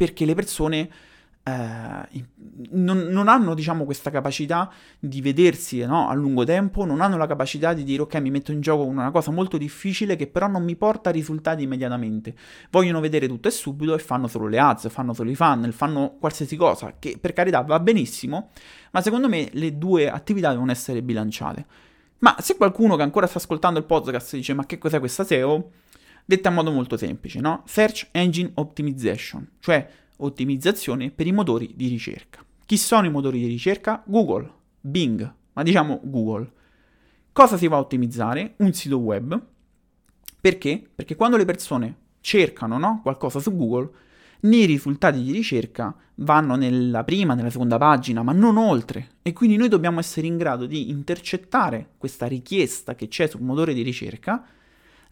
perché 0.03 0.25
le 0.25 0.35
persone 0.35 0.89
eh, 1.45 2.25
non, 2.71 2.99
non, 2.99 3.29
hanno 3.29 3.55
diciamo 3.55 3.85
questa 3.85 4.11
capacità 4.11 4.69
di 4.99 5.21
vedersi 5.21 5.79
no, 5.85 6.09
a 6.09 6.15
lungo 6.15 6.43
tempo, 6.43 6.85
non 6.85 7.01
hanno 7.01 7.17
la 7.17 7.29
capacità 7.29 7.73
di 7.73 7.85
dire 7.85 8.03
ok 8.03 8.17
mi 8.17 8.33
metto 8.33 8.51
in 8.51 8.61
gioco 8.61 8.83
una 8.83 9.13
cosa 9.13 9.31
molto 9.31 9.59
difficile 9.59 10.17
che 10.17 10.27
però 10.27 10.49
non 10.49 10.65
mi 10.65 10.75
porta 10.75 11.11
risultati 11.11 11.63
immediatamente. 11.63 12.35
Vogliono 12.71 12.99
vedere 12.99 13.29
tutto 13.29 13.47
e 13.47 13.53
subito 13.53 13.95
e 13.95 14.01
fanno 14.01 14.27
solo 14.27 14.49
le 14.49 14.59
ads, 14.59 14.89
fanno 14.89 15.15
solo 15.15 15.31
i 15.31 15.37
funnel, 15.37 15.73
fanno 15.73 16.17
qualsiasi 16.19 16.57
cosa 16.57 16.95
che 16.99 17.17
per 17.21 17.33
carità 17.33 17.61
va 17.61 17.79
benissimo, 17.79 18.51
ma 18.91 19.01
secondo 19.03 19.29
me 19.29 19.51
le 19.53 19.79
due 19.79 20.11
attività 20.11 20.51
devono 20.51 20.73
essere 20.73 21.01
bilanciate. 21.01 21.65
Ma 22.19 22.35
se 22.41 22.57
qualcuno 22.57 22.97
che 22.97 23.03
ancora 23.03 23.29
sta 23.29 23.39
ascoltando 23.39 23.79
il 23.79 23.85
podcast 23.85 24.35
dice 24.35 24.53
ma 24.53 24.67
che 24.67 24.79
cos'è 24.79 24.99
questa 24.99 25.23
SEO? 25.23 25.71
Detta 26.25 26.49
in 26.49 26.55
modo 26.55 26.71
molto 26.71 26.97
semplice, 26.97 27.41
no? 27.41 27.63
Search 27.67 28.09
Engine 28.13 28.51
Optimization, 28.55 29.49
cioè 29.59 29.89
ottimizzazione 30.17 31.11
per 31.11 31.27
i 31.27 31.33
motori 31.33 31.73
di 31.75 31.89
ricerca. 31.89 32.45
Chi 32.65 32.77
sono 32.77 33.07
i 33.07 33.11
motori 33.11 33.41
di 33.41 33.47
ricerca? 33.47 34.03
Google, 34.07 34.51
Bing, 34.81 35.35
ma 35.53 35.63
diciamo 35.63 36.01
Google. 36.05 36.51
Cosa 37.33 37.57
si 37.57 37.67
va 37.67 37.77
a 37.77 37.81
ottimizzare? 37.81 38.55
Un 38.59 38.73
sito 38.73 38.99
web. 38.99 39.41
Perché? 40.41 40.83
Perché 40.95 41.17
quando 41.17 41.37
le 41.37 41.45
persone 41.45 41.97
cercano 42.21 42.79
no, 42.79 43.01
qualcosa 43.03 43.41
su 43.41 43.55
Google, 43.57 43.91
nei 44.41 44.65
risultati 44.65 45.23
di 45.23 45.33
ricerca 45.33 45.95
vanno 46.17 46.57
nella 46.57 47.05
prima, 47.05 47.35
nella 47.35 47.51
seconda 47.51 47.79
pagina, 47.79 48.23
ma 48.23 48.33
non 48.33 48.57
oltre. 48.57 49.17
E 49.23 49.33
quindi 49.33 49.57
noi 49.57 49.69
dobbiamo 49.69 50.01
essere 50.01 50.27
in 50.27 50.37
grado 50.37 50.67
di 50.67 50.91
intercettare 50.91 51.91
questa 51.99 52.27
richiesta 52.27 52.95
che 52.95 53.09
c'è 53.09 53.29
sul 53.29 53.43
motore 53.43 53.75
di 53.75 53.83
ricerca, 53.83 54.45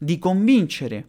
di 0.02 0.18
convincere 0.18 1.08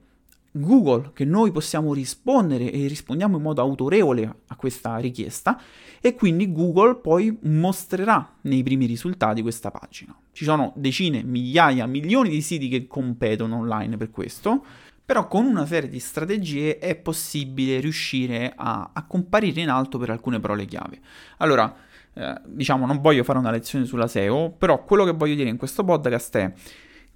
Google 0.51 1.11
che 1.13 1.23
noi 1.23 1.51
possiamo 1.51 1.93
rispondere 1.93 2.69
e 2.69 2.87
rispondiamo 2.87 3.37
in 3.37 3.41
modo 3.41 3.61
autorevole 3.61 4.39
a 4.47 4.55
questa 4.57 4.97
richiesta 4.97 5.57
e 6.01 6.13
quindi 6.13 6.51
Google 6.51 6.95
poi 6.95 7.37
mostrerà 7.43 8.35
nei 8.41 8.61
primi 8.61 8.85
risultati 8.85 9.41
questa 9.41 9.71
pagina. 9.71 10.13
Ci 10.33 10.43
sono 10.43 10.73
decine, 10.75 11.23
migliaia, 11.23 11.85
milioni 11.85 12.27
di 12.27 12.41
siti 12.41 12.67
che 12.67 12.85
competono 12.85 13.59
online 13.59 13.95
per 13.95 14.09
questo, 14.09 14.65
però 15.05 15.29
con 15.29 15.45
una 15.45 15.65
serie 15.65 15.89
di 15.89 15.99
strategie 15.99 16.77
è 16.77 16.95
possibile 16.95 17.79
riuscire 17.79 18.51
a, 18.53 18.89
a 18.91 19.05
comparire 19.05 19.61
in 19.61 19.69
alto 19.69 19.97
per 19.97 20.09
alcune 20.09 20.41
parole 20.41 20.65
chiave. 20.65 20.99
Allora, 21.37 21.73
eh, 22.13 22.41
diciamo, 22.45 22.85
non 22.85 22.99
voglio 22.99 23.23
fare 23.23 23.39
una 23.39 23.51
lezione 23.51 23.85
sulla 23.85 24.07
SEO, 24.07 24.51
però 24.51 24.83
quello 24.83 25.05
che 25.05 25.13
voglio 25.13 25.35
dire 25.35 25.49
in 25.49 25.57
questo 25.57 25.85
podcast 25.85 26.37
è 26.37 26.53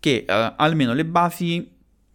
che 0.05 0.23
eh, 0.27 0.53
almeno 0.57 0.93
le 0.93 1.03
basi 1.03 1.67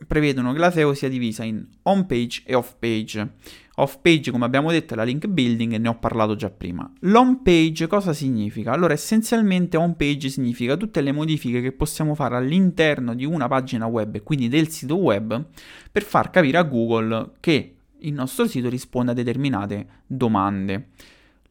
prevedono 0.07 0.53
che 0.53 0.61
la 0.61 0.71
SEO 0.71 0.95
sia 0.95 1.09
divisa 1.09 1.43
in 1.43 1.67
on 1.83 2.07
page 2.07 2.43
e 2.45 2.55
off 2.55 2.77
page. 2.79 3.33
Off 3.77 3.99
page, 4.01 4.31
come 4.31 4.45
abbiamo 4.45 4.71
detto, 4.71 4.95
è 4.95 4.97
la 4.97 5.03
link 5.03 5.27
building 5.27 5.73
e 5.73 5.79
ne 5.79 5.89
ho 5.89 5.99
parlato 5.99 6.37
già 6.37 6.51
prima. 6.51 6.89
L'on 7.01 7.43
page 7.43 7.89
cosa 7.89 8.13
significa? 8.13 8.71
Allora, 8.71 8.93
essenzialmente 8.93 9.77
on 9.77 9.97
page 9.97 10.29
significa 10.29 10.77
tutte 10.77 11.01
le 11.01 11.11
modifiche 11.11 11.61
che 11.61 11.73
possiamo 11.73 12.15
fare 12.15 12.37
all'interno 12.37 13.13
di 13.13 13.25
una 13.25 13.49
pagina 13.49 13.87
web 13.87 14.23
quindi 14.23 14.47
del 14.47 14.69
sito 14.69 14.97
web 14.97 15.47
per 15.91 16.05
far 16.05 16.31
capire 16.31 16.59
a 16.59 16.63
Google 16.63 17.33
che 17.41 17.75
il 17.99 18.13
nostro 18.13 18.47
sito 18.47 18.69
risponde 18.69 19.11
a 19.11 19.15
determinate 19.15 19.87
domande. 20.07 20.91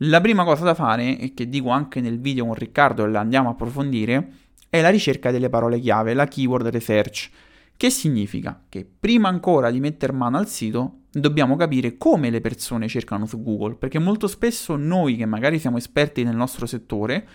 La 0.03 0.21
prima 0.21 0.45
cosa 0.45 0.63
da 0.63 0.73
fare, 0.73 1.19
e 1.19 1.33
che 1.33 1.49
dico 1.49 1.67
anche 1.69 1.99
nel 1.99 2.21
video 2.21 2.45
con 2.45 2.53
Riccardo 2.53 3.03
e 3.03 3.09
la 3.09 3.19
andiamo 3.19 3.49
a 3.49 3.51
approfondire, 3.51 4.47
è 4.69 4.81
la 4.81 4.89
ricerca 4.89 5.31
delle 5.31 5.49
parole 5.49 5.79
chiave, 5.79 6.13
la 6.13 6.27
keyword 6.27 6.67
research. 6.67 7.29
Che 7.75 7.89
significa? 7.89 8.63
Che 8.67 8.85
prima 8.99 9.29
ancora 9.29 9.71
di 9.71 9.79
mettere 9.79 10.13
mano 10.13 10.37
al 10.37 10.47
sito 10.47 11.03
dobbiamo 11.11 11.55
capire 11.55 11.97
come 11.97 12.29
le 12.29 12.41
persone 12.41 12.87
cercano 12.87 13.25
su 13.25 13.41
Google, 13.41 13.75
perché 13.75 13.99
molto 13.99 14.27
spesso 14.27 14.75
noi 14.75 15.15
che 15.15 15.25
magari 15.25 15.59
siamo 15.59 15.77
esperti 15.77 16.23
nel 16.23 16.35
nostro 16.35 16.65
settore 16.65 17.27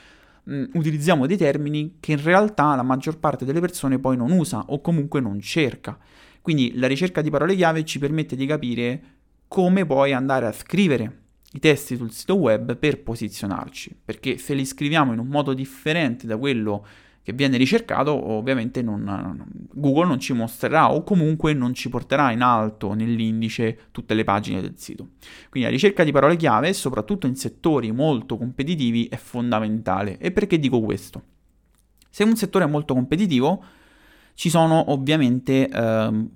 mh, 0.44 0.54
mm, 0.54 0.64
utilizziamo 0.74 1.26
dei 1.26 1.36
termini 1.36 1.96
che 1.98 2.12
in 2.12 2.22
realtà 2.22 2.74
la 2.74 2.82
maggior 2.82 3.18
parte 3.18 3.44
delle 3.44 3.60
persone 3.60 3.98
poi 3.98 4.16
non 4.16 4.30
usa 4.30 4.64
o 4.68 4.80
comunque 4.80 5.20
non 5.20 5.40
cerca. 5.40 5.98
Quindi 6.40 6.72
la 6.76 6.86
ricerca 6.86 7.22
di 7.22 7.30
parole 7.30 7.54
chiave 7.54 7.84
ci 7.84 7.98
permette 7.98 8.36
di 8.36 8.46
capire 8.46 9.02
come 9.48 9.86
poi 9.86 10.12
andare 10.12 10.46
a 10.46 10.52
scrivere 10.52 11.22
i 11.52 11.58
testi 11.58 11.96
sul 11.96 12.10
sito 12.10 12.34
web 12.34 12.76
per 12.76 13.02
posizionarci, 13.02 13.96
perché 14.04 14.36
se 14.38 14.54
li 14.54 14.64
scriviamo 14.66 15.12
in 15.12 15.20
un 15.20 15.28
modo 15.28 15.54
differente 15.54 16.26
da 16.26 16.36
quello 16.36 16.84
che 17.24 17.32
viene 17.32 17.56
ricercato, 17.56 18.32
ovviamente 18.32 18.82
non, 18.82 19.46
Google 19.72 20.06
non 20.06 20.20
ci 20.20 20.34
mostrerà 20.34 20.92
o 20.92 21.02
comunque 21.02 21.54
non 21.54 21.72
ci 21.72 21.88
porterà 21.88 22.30
in 22.32 22.42
alto 22.42 22.92
nell'indice 22.92 23.88
tutte 23.92 24.12
le 24.12 24.24
pagine 24.24 24.60
del 24.60 24.74
sito. 24.76 25.12
Quindi 25.48 25.66
la 25.68 25.74
ricerca 25.74 26.04
di 26.04 26.12
parole 26.12 26.36
chiave, 26.36 26.74
soprattutto 26.74 27.26
in 27.26 27.34
settori 27.34 27.90
molto 27.92 28.36
competitivi, 28.36 29.06
è 29.06 29.16
fondamentale. 29.16 30.18
E 30.18 30.32
perché 30.32 30.58
dico 30.58 30.82
questo? 30.82 31.22
Se 32.10 32.24
un 32.24 32.36
settore 32.36 32.66
è 32.66 32.68
molto 32.68 32.92
competitivo, 32.92 33.64
ci 34.34 34.50
sono 34.50 34.92
ovviamente 34.92 35.66
eh, 35.66 36.26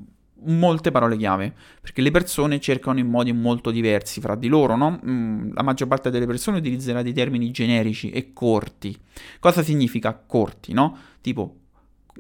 molte 0.45 0.91
parole 0.91 1.17
chiave, 1.17 1.53
perché 1.81 2.03
le 2.03 2.11
persone 2.11 2.61
cercano 2.61 2.99
in 2.99 3.09
modi 3.09 3.33
molto 3.33 3.71
diversi 3.71 4.21
fra 4.21 4.35
di 4.35 4.49
loro, 4.49 4.77
no? 4.77 5.01
Mm, 5.05 5.53
la 5.55 5.63
maggior 5.63 5.89
parte 5.89 6.11
delle 6.11 6.27
persone 6.27 6.59
utilizzerà 6.59 7.03
dei 7.03 7.13
termini 7.13 7.51
generici 7.51 8.11
e 8.11 8.33
corti. 8.33 8.97
Cosa 9.41 9.63
significa 9.63 10.15
corti, 10.15 10.73
no? 10.73 10.97
Tipo, 11.21 11.57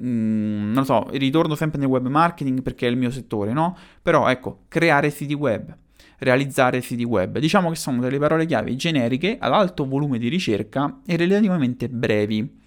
mm, 0.00 0.72
non 0.72 0.84
so, 0.84 1.08
ritorno 1.12 1.54
sempre 1.54 1.78
nel 1.78 1.88
web 1.88 2.06
marketing 2.06 2.62
perché 2.62 2.86
è 2.86 2.90
il 2.90 2.96
mio 2.96 3.10
settore, 3.10 3.52
no? 3.52 3.76
Però 4.02 4.28
ecco, 4.28 4.64
creare 4.68 5.10
siti 5.10 5.34
web, 5.34 5.74
realizzare 6.18 6.80
siti 6.80 7.04
web, 7.04 7.38
diciamo 7.38 7.68
che 7.70 7.76
sono 7.76 8.00
delle 8.00 8.18
parole 8.18 8.46
chiave 8.46 8.74
generiche 8.76 9.36
ad 9.38 9.52
alto 9.52 9.86
volume 9.86 10.18
di 10.18 10.28
ricerca 10.28 11.00
e 11.06 11.16
relativamente 11.16 11.88
brevi. 11.88 12.66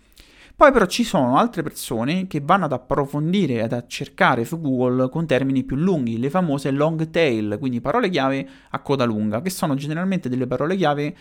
Poi 0.62 0.72
però 0.72 0.86
ci 0.86 1.03
sono 1.03 1.38
altre 1.38 1.63
persone 1.63 2.27
che 2.27 2.39
vanno 2.39 2.65
ad 2.65 2.72
approfondire 2.72 3.56
e 3.56 3.62
a 3.62 3.84
cercare 3.88 4.46
su 4.46 4.62
Google 4.62 5.10
con 5.10 5.25
termini 5.25 5.63
più 5.63 5.75
lunghi, 5.75 6.20
le 6.20 6.30
famose 6.30 6.70
long 6.70 7.10
tail, 7.10 7.58
quindi 7.58 7.82
parole 7.82 8.10
chiave 8.10 8.48
a 8.70 8.80
coda 8.82 9.03
lunga, 9.03 9.41
che 9.41 9.50
sono 9.50 9.74
generalmente 9.74 10.30
delle 10.30 10.46
parole 10.46 10.75
chiave 10.75 11.15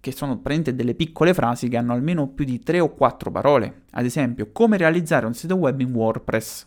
che 0.00 0.10
sono 0.10 0.38
praticamente 0.38 0.74
delle 0.74 0.94
piccole 0.94 1.34
frasi 1.34 1.68
che 1.68 1.76
hanno 1.76 1.92
almeno 1.92 2.28
più 2.28 2.46
di 2.46 2.60
3 2.60 2.80
o 2.80 2.94
4 2.94 3.30
parole. 3.30 3.82
Ad 3.90 4.06
esempio, 4.06 4.52
come 4.52 4.78
realizzare 4.78 5.26
un 5.26 5.34
sito 5.34 5.56
web 5.56 5.78
in 5.80 5.92
WordPress. 5.92 6.66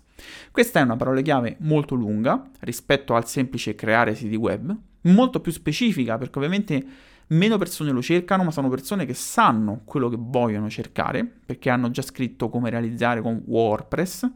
Questa 0.51 0.79
è 0.79 0.83
una 0.83 0.97
parola 0.97 1.21
chiave 1.21 1.55
molto 1.61 1.95
lunga 1.95 2.51
rispetto 2.59 3.15
al 3.15 3.27
semplice 3.27 3.73
creare 3.73 4.13
siti 4.13 4.35
web, 4.35 4.71
molto 5.05 5.39
più 5.39 5.51
specifica 5.51 6.19
perché 6.19 6.37
ovviamente 6.37 6.85
meno 7.31 7.57
persone 7.57 7.91
lo 7.91 8.01
cercano, 8.01 8.43
ma 8.43 8.51
sono 8.51 8.69
persone 8.69 9.05
che 9.05 9.13
sanno 9.13 9.81
quello 9.85 10.09
che 10.09 10.17
vogliono 10.19 10.69
cercare, 10.69 11.25
perché 11.25 11.69
hanno 11.69 11.91
già 11.91 12.01
scritto 12.01 12.49
come 12.49 12.69
realizzare 12.69 13.21
con 13.21 13.41
WordPress, 13.45 14.29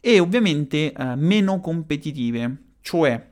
e 0.00 0.20
ovviamente 0.20 0.92
eh, 0.92 1.14
meno 1.16 1.60
competitive, 1.60 2.56
cioè 2.80 3.26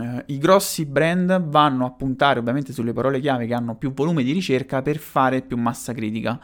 eh, 0.00 0.24
i 0.26 0.38
grossi 0.38 0.84
brand 0.84 1.48
vanno 1.48 1.86
a 1.86 1.90
puntare 1.90 2.38
ovviamente 2.38 2.72
sulle 2.72 2.92
parole 2.92 3.20
chiave 3.20 3.46
che 3.46 3.54
hanno 3.54 3.76
più 3.76 3.92
volume 3.92 4.22
di 4.22 4.32
ricerca 4.32 4.82
per 4.82 4.98
fare 4.98 5.40
più 5.40 5.56
massa 5.56 5.94
critica. 5.94 6.38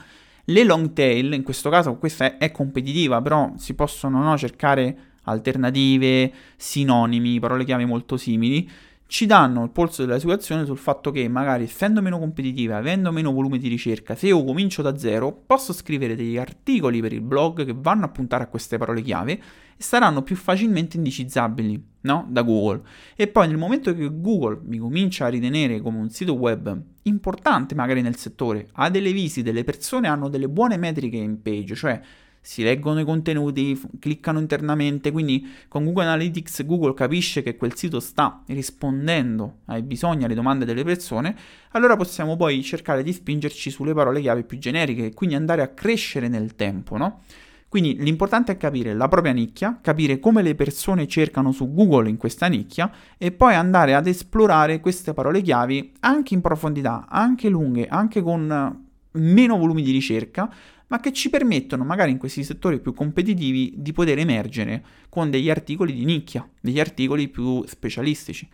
Le 0.46 0.64
long 0.64 0.92
tail, 0.92 1.32
in 1.32 1.42
questo 1.42 1.68
caso 1.68 1.96
questa 1.96 2.24
è, 2.24 2.36
è 2.38 2.50
competitiva, 2.52 3.20
però 3.20 3.52
si 3.56 3.74
possono 3.74 4.22
no, 4.22 4.38
cercare 4.38 4.96
alternative, 5.24 6.32
sinonimi, 6.56 7.40
parole 7.40 7.64
chiave 7.64 7.84
molto 7.84 8.16
simili 8.16 8.68
ci 9.14 9.26
danno 9.26 9.62
il 9.62 9.70
polso 9.70 10.04
della 10.04 10.18
situazione 10.18 10.64
sul 10.64 10.76
fatto 10.76 11.12
che 11.12 11.28
magari 11.28 11.62
essendo 11.62 12.02
meno 12.02 12.18
competitiva, 12.18 12.78
avendo 12.78 13.12
meno 13.12 13.30
volume 13.30 13.58
di 13.58 13.68
ricerca, 13.68 14.16
se 14.16 14.26
io 14.26 14.42
comincio 14.42 14.82
da 14.82 14.98
zero, 14.98 15.30
posso 15.46 15.72
scrivere 15.72 16.16
degli 16.16 16.36
articoli 16.36 17.00
per 17.00 17.12
il 17.12 17.20
blog 17.20 17.64
che 17.64 17.76
vanno 17.78 18.06
a 18.06 18.08
puntare 18.08 18.42
a 18.42 18.48
queste 18.48 18.76
parole 18.76 19.02
chiave 19.02 19.32
e 19.34 19.40
saranno 19.76 20.24
più 20.24 20.34
facilmente 20.34 20.96
indicizzabili 20.96 21.80
no? 22.00 22.26
da 22.28 22.42
Google. 22.42 22.82
E 23.14 23.28
poi 23.28 23.46
nel 23.46 23.56
momento 23.56 23.94
che 23.94 24.10
Google 24.12 24.62
mi 24.64 24.78
comincia 24.78 25.26
a 25.26 25.28
ritenere 25.28 25.80
come 25.80 25.98
un 25.98 26.10
sito 26.10 26.34
web 26.34 26.76
importante 27.02 27.76
magari 27.76 28.02
nel 28.02 28.16
settore, 28.16 28.66
ha 28.72 28.90
delle 28.90 29.12
visite, 29.12 29.52
le 29.52 29.62
persone 29.62 30.08
hanno 30.08 30.28
delle 30.28 30.48
buone 30.48 30.76
metriche 30.76 31.18
in 31.18 31.40
page, 31.40 31.76
cioè 31.76 32.00
si 32.46 32.62
leggono 32.62 33.00
i 33.00 33.04
contenuti, 33.04 33.80
cliccano 33.98 34.38
internamente, 34.38 35.10
quindi 35.10 35.48
con 35.66 35.82
Google 35.82 36.04
Analytics 36.04 36.66
Google 36.66 36.92
capisce 36.92 37.42
che 37.42 37.56
quel 37.56 37.74
sito 37.74 38.00
sta 38.00 38.42
rispondendo 38.48 39.60
ai 39.64 39.80
bisogni, 39.82 40.24
alle 40.24 40.34
domande 40.34 40.66
delle 40.66 40.84
persone, 40.84 41.34
allora 41.70 41.96
possiamo 41.96 42.36
poi 42.36 42.62
cercare 42.62 43.02
di 43.02 43.14
spingerci 43.14 43.70
sulle 43.70 43.94
parole 43.94 44.20
chiave 44.20 44.42
più 44.42 44.58
generiche 44.58 45.06
e 45.06 45.14
quindi 45.14 45.36
andare 45.36 45.62
a 45.62 45.68
crescere 45.68 46.28
nel 46.28 46.54
tempo, 46.54 46.98
no? 46.98 47.22
Quindi 47.66 47.96
l'importante 47.96 48.52
è 48.52 48.56
capire 48.58 48.92
la 48.92 49.08
propria 49.08 49.32
nicchia, 49.32 49.78
capire 49.80 50.20
come 50.20 50.42
le 50.42 50.54
persone 50.54 51.08
cercano 51.08 51.50
su 51.50 51.72
Google 51.72 52.10
in 52.10 52.18
questa 52.18 52.46
nicchia 52.46 52.92
e 53.16 53.32
poi 53.32 53.54
andare 53.54 53.94
ad 53.94 54.06
esplorare 54.06 54.80
queste 54.80 55.14
parole 55.14 55.40
chiavi 55.40 55.94
anche 56.00 56.34
in 56.34 56.42
profondità, 56.42 57.06
anche 57.08 57.48
lunghe, 57.48 57.86
anche 57.86 58.20
con 58.20 58.82
meno 59.14 59.56
volumi 59.58 59.82
di 59.82 59.92
ricerca, 59.92 60.52
ma 60.88 61.00
che 61.00 61.12
ci 61.12 61.30
permettono, 61.30 61.84
magari 61.84 62.10
in 62.10 62.18
questi 62.18 62.44
settori 62.44 62.80
più 62.80 62.92
competitivi, 62.92 63.74
di 63.76 63.92
poter 63.92 64.18
emergere 64.18 64.84
con 65.08 65.30
degli 65.30 65.50
articoli 65.50 65.92
di 65.92 66.04
nicchia, 66.04 66.48
degli 66.60 66.80
articoli 66.80 67.28
più 67.28 67.64
specialistici. 67.66 68.48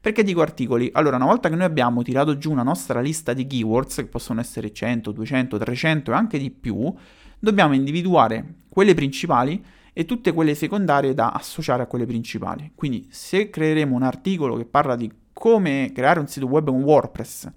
Perché 0.00 0.22
dico 0.22 0.42
articoli? 0.42 0.90
Allora, 0.92 1.16
una 1.16 1.24
volta 1.24 1.48
che 1.48 1.54
noi 1.54 1.64
abbiamo 1.64 2.02
tirato 2.02 2.36
giù 2.36 2.50
una 2.50 2.62
nostra 2.62 3.00
lista 3.00 3.32
di 3.32 3.46
keywords, 3.46 3.96
che 3.96 4.06
possono 4.06 4.40
essere 4.40 4.72
100, 4.72 5.12
200, 5.12 5.56
300 5.56 6.10
e 6.10 6.14
anche 6.14 6.38
di 6.38 6.50
più, 6.50 6.92
dobbiamo 7.38 7.74
individuare 7.74 8.56
quelle 8.68 8.92
principali 8.92 9.64
e 9.92 10.04
tutte 10.04 10.32
quelle 10.32 10.54
secondarie 10.54 11.14
da 11.14 11.30
associare 11.30 11.84
a 11.84 11.86
quelle 11.86 12.04
principali. 12.04 12.72
Quindi, 12.74 13.06
se 13.10 13.48
creeremo 13.48 13.94
un 13.94 14.02
articolo 14.02 14.56
che 14.56 14.66
parla 14.66 14.96
di 14.96 15.10
come 15.32 15.90
creare 15.94 16.20
un 16.20 16.26
sito 16.26 16.46
web 16.46 16.68
con 16.68 16.82
WordPress, 16.82 17.50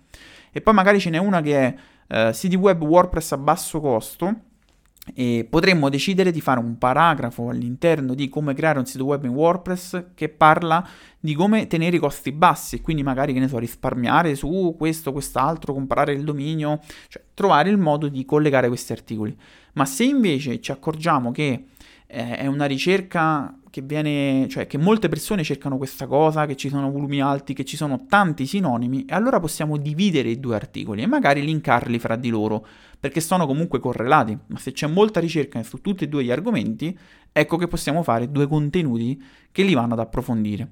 e 0.52 0.62
poi 0.62 0.74
magari 0.74 1.00
ce 1.00 1.10
n'è 1.10 1.18
una 1.18 1.42
che 1.42 1.58
è 1.60 1.76
uh, 2.10 2.32
siti 2.32 2.56
web 2.56 2.82
WordPress 2.82 3.32
a 3.34 3.38
basso 3.38 3.80
costo 3.80 4.42
e 5.14 5.48
potremmo 5.50 5.90
decidere 5.90 6.32
di 6.32 6.42
fare 6.42 6.60
un 6.60 6.78
paragrafo 6.78 7.50
all'interno 7.50 8.14
di 8.14 8.28
come 8.30 8.54
creare 8.54 8.80
un 8.80 8.86
sito 8.86 9.06
web 9.06 9.24
in 9.24 9.32
WordPress 9.32 10.08
che 10.14 10.30
parla 10.30 10.86
di 11.20 11.34
come 11.34 11.68
tenere 11.68 11.96
i 11.96 12.00
costi 12.00 12.32
bassi 12.32 12.76
e 12.76 12.82
quindi 12.82 13.04
magari 13.04 13.34
che 13.34 13.40
ne 13.40 13.48
so 13.48 13.58
risparmiare 13.58 14.36
su 14.36 14.76
questo, 14.78 15.12
quest'altro, 15.12 15.74
comprare 15.74 16.14
il 16.14 16.24
dominio, 16.24 16.82
cioè 17.08 17.24
trovare 17.34 17.70
il 17.70 17.78
modo 17.78 18.08
di 18.08 18.26
collegare 18.26 18.68
questi 18.68 18.92
articoli. 18.92 19.38
Ma 19.74 19.86
se 19.86 20.04
invece 20.04 20.60
ci 20.60 20.72
accorgiamo 20.72 21.32
che 21.32 21.68
eh, 22.08 22.38
è 22.38 22.46
una 22.48 22.66
ricerca 22.66 23.57
che 23.70 23.82
viene, 23.82 24.48
cioè 24.50 24.68
che 24.68 24.78
molte 24.78 25.10
persone 25.10 25.44
cercano 25.44 25.78
questa 25.78 26.08
cosa, 26.08 26.46
che 26.46 26.56
ci 26.56 26.70
sono 26.70 26.92
volumi 26.92 27.22
alti, 27.22 27.54
che 27.54 27.66
ci 27.66 27.76
sono 27.76 28.06
tanti 28.08 28.46
sinonimi, 28.46 29.06
e 29.06 29.14
allora 29.14 29.40
possiamo 29.40 29.78
dividere 29.78 30.30
i 30.30 30.40
due 30.40 30.56
articoli 30.56 31.02
e 31.02 31.08
magari 31.08 31.44
linkarli 31.44 32.00
fra 32.00 32.16
di 32.16 32.30
loro, 32.30 32.66
perché 33.00 33.22
sono 33.22 33.46
comunque 33.46 33.80
correlati. 33.80 34.38
Ma 34.48 34.58
se 34.58 34.72
c'è 34.72 34.88
molta 34.88 35.20
ricerca 35.20 35.62
su 35.64 35.82
tutti 35.82 36.06
e 36.06 36.08
due 36.08 36.24
gli 36.24 36.32
argomenti, 36.32 36.98
ecco 37.32 37.58
che 37.58 37.68
possiamo 37.68 38.04
fare 38.04 38.32
due 38.32 38.48
contenuti 38.48 39.22
che 39.52 39.64
li 39.64 39.74
vanno 39.74 39.94
ad 39.94 40.00
approfondire. 40.00 40.72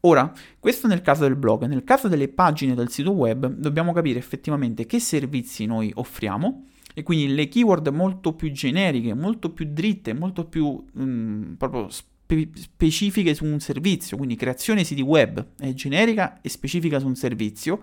Ora, 0.00 0.30
questo 0.58 0.86
nel 0.86 1.00
caso 1.00 1.22
del 1.22 1.36
blog, 1.36 1.64
nel 1.64 1.82
caso 1.82 2.08
delle 2.08 2.28
pagine 2.28 2.74
del 2.74 2.90
sito 2.90 3.12
web, 3.12 3.46
dobbiamo 3.46 3.92
capire 3.92 4.18
effettivamente 4.18 4.84
che 4.84 5.00
servizi 5.00 5.64
noi 5.64 5.90
offriamo 5.94 6.66
e 6.92 7.02
quindi 7.02 7.34
le 7.34 7.48
keyword 7.48 7.88
molto 7.88 8.34
più 8.34 8.52
generiche, 8.52 9.14
molto 9.14 9.50
più 9.50 9.66
dritte, 9.70 10.12
molto 10.12 10.44
più 10.44 10.84
mh, 10.92 11.02
mm, 11.02 11.52
proprio 11.54 11.88
spe- 12.24 12.50
specifiche 12.54 13.34
su 13.34 13.44
un 13.44 13.60
servizio, 13.60 14.16
quindi 14.16 14.34
creazione 14.36 14.84
siti 14.84 15.02
web 15.02 15.44
è 15.58 15.72
generica 15.74 16.40
e 16.40 16.48
specifica 16.48 16.98
su 16.98 17.06
un 17.06 17.14
servizio, 17.14 17.82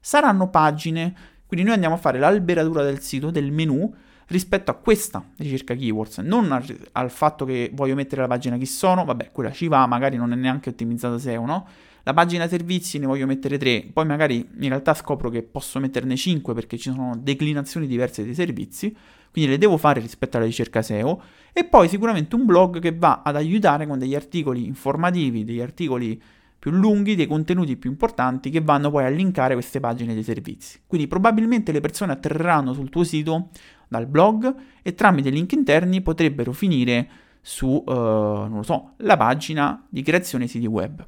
saranno 0.00 0.48
pagine, 0.48 1.14
quindi 1.46 1.66
noi 1.66 1.74
andiamo 1.74 1.96
a 1.96 1.98
fare 1.98 2.18
l'alberatura 2.18 2.82
del 2.84 3.00
sito, 3.00 3.30
del 3.30 3.50
menu, 3.50 3.92
rispetto 4.28 4.70
a 4.70 4.74
questa 4.74 5.24
ricerca 5.38 5.74
keywords, 5.74 6.18
non 6.18 6.52
al, 6.52 6.64
al 6.92 7.10
fatto 7.10 7.44
che 7.44 7.70
voglio 7.74 7.96
mettere 7.96 8.20
la 8.20 8.28
pagina 8.28 8.56
chi 8.56 8.66
sono, 8.66 9.04
vabbè, 9.04 9.32
quella 9.32 9.50
ci 9.50 9.66
va, 9.66 9.86
magari 9.86 10.16
non 10.16 10.32
è 10.32 10.36
neanche 10.36 10.70
ottimizzata 10.70 11.18
SEO, 11.18 11.44
no? 11.44 11.66
La 12.10 12.16
pagina 12.16 12.48
servizi 12.48 12.98
ne 12.98 13.06
voglio 13.06 13.24
mettere 13.24 13.56
3, 13.56 13.90
poi 13.92 14.04
magari 14.04 14.44
in 14.58 14.68
realtà 14.68 14.94
scopro 14.94 15.30
che 15.30 15.44
posso 15.44 15.78
metterne 15.78 16.16
5 16.16 16.52
perché 16.54 16.76
ci 16.76 16.90
sono 16.90 17.16
declinazioni 17.16 17.86
diverse 17.86 18.24
dei 18.24 18.34
servizi, 18.34 18.92
quindi 19.30 19.52
le 19.52 19.58
devo 19.58 19.76
fare 19.76 20.00
rispetto 20.00 20.36
alla 20.36 20.46
ricerca 20.46 20.82
SEO 20.82 21.22
e 21.52 21.62
poi 21.62 21.88
sicuramente 21.88 22.34
un 22.34 22.46
blog 22.46 22.80
che 22.80 22.90
va 22.90 23.22
ad 23.24 23.36
aiutare 23.36 23.86
con 23.86 23.96
degli 23.96 24.16
articoli 24.16 24.66
informativi, 24.66 25.44
degli 25.44 25.60
articoli 25.60 26.20
più 26.58 26.72
lunghi, 26.72 27.14
dei 27.14 27.28
contenuti 27.28 27.76
più 27.76 27.90
importanti 27.90 28.50
che 28.50 28.60
vanno 28.60 28.90
poi 28.90 29.04
a 29.04 29.08
linkare 29.08 29.54
queste 29.54 29.78
pagine 29.78 30.12
dei 30.12 30.24
servizi. 30.24 30.80
Quindi 30.88 31.06
probabilmente 31.06 31.70
le 31.70 31.80
persone 31.80 32.10
atterreranno 32.10 32.72
sul 32.72 32.90
tuo 32.90 33.04
sito 33.04 33.50
dal 33.86 34.08
blog 34.08 34.52
e 34.82 34.94
tramite 34.94 35.30
link 35.30 35.52
interni 35.52 36.00
potrebbero 36.00 36.50
finire 36.50 37.08
su, 37.40 37.68
uh, 37.68 37.92
non 37.92 38.56
lo 38.56 38.62
so, 38.64 38.94
la 38.96 39.16
pagina 39.16 39.86
di 39.88 40.02
creazione 40.02 40.48
siti 40.48 40.66
web. 40.66 41.06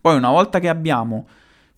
Poi 0.00 0.16
una 0.16 0.30
volta 0.30 0.58
che 0.60 0.68
abbiamo 0.68 1.26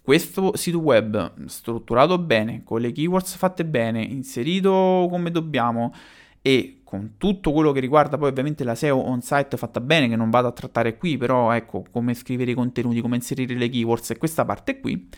questo 0.01 0.57
sito 0.57 0.79
web 0.79 1.47
strutturato 1.47 2.19
bene, 2.19 2.63
con 2.65 2.81
le 2.81 2.93
keywords 2.93 3.37
fatte 3.37 3.65
bene, 3.65 4.03
inserito 4.03 5.07
come 5.11 5.31
dobbiamo 5.31 5.93
e 6.41 6.81
con 6.85 7.15
tutto 7.19 7.53
quello 7.53 7.73
che 7.73 7.81
riguarda 7.81 8.19
poi 8.19 8.29
ovviamente 8.29 8.65
la 8.65 8.75
SEO 8.75 8.99
on-site 8.99 9.57
fatta 9.57 9.81
bene, 9.81 10.09
che 10.09 10.17
non 10.17 10.31
vado 10.31 10.49
a 10.49 10.53
trattare 10.53 10.99
qui, 10.99 11.17
però 11.17 11.53
ecco 11.53 11.85
come 11.91 12.15
scrivere 12.15 12.51
i 12.51 12.55
contenuti, 12.55 13.01
come 13.01 13.17
inserire 13.17 13.55
le 13.55 13.69
keywords 13.69 14.11
e 14.11 14.19
questa 14.19 14.45
parte 14.45 14.79
qui, 14.79 15.09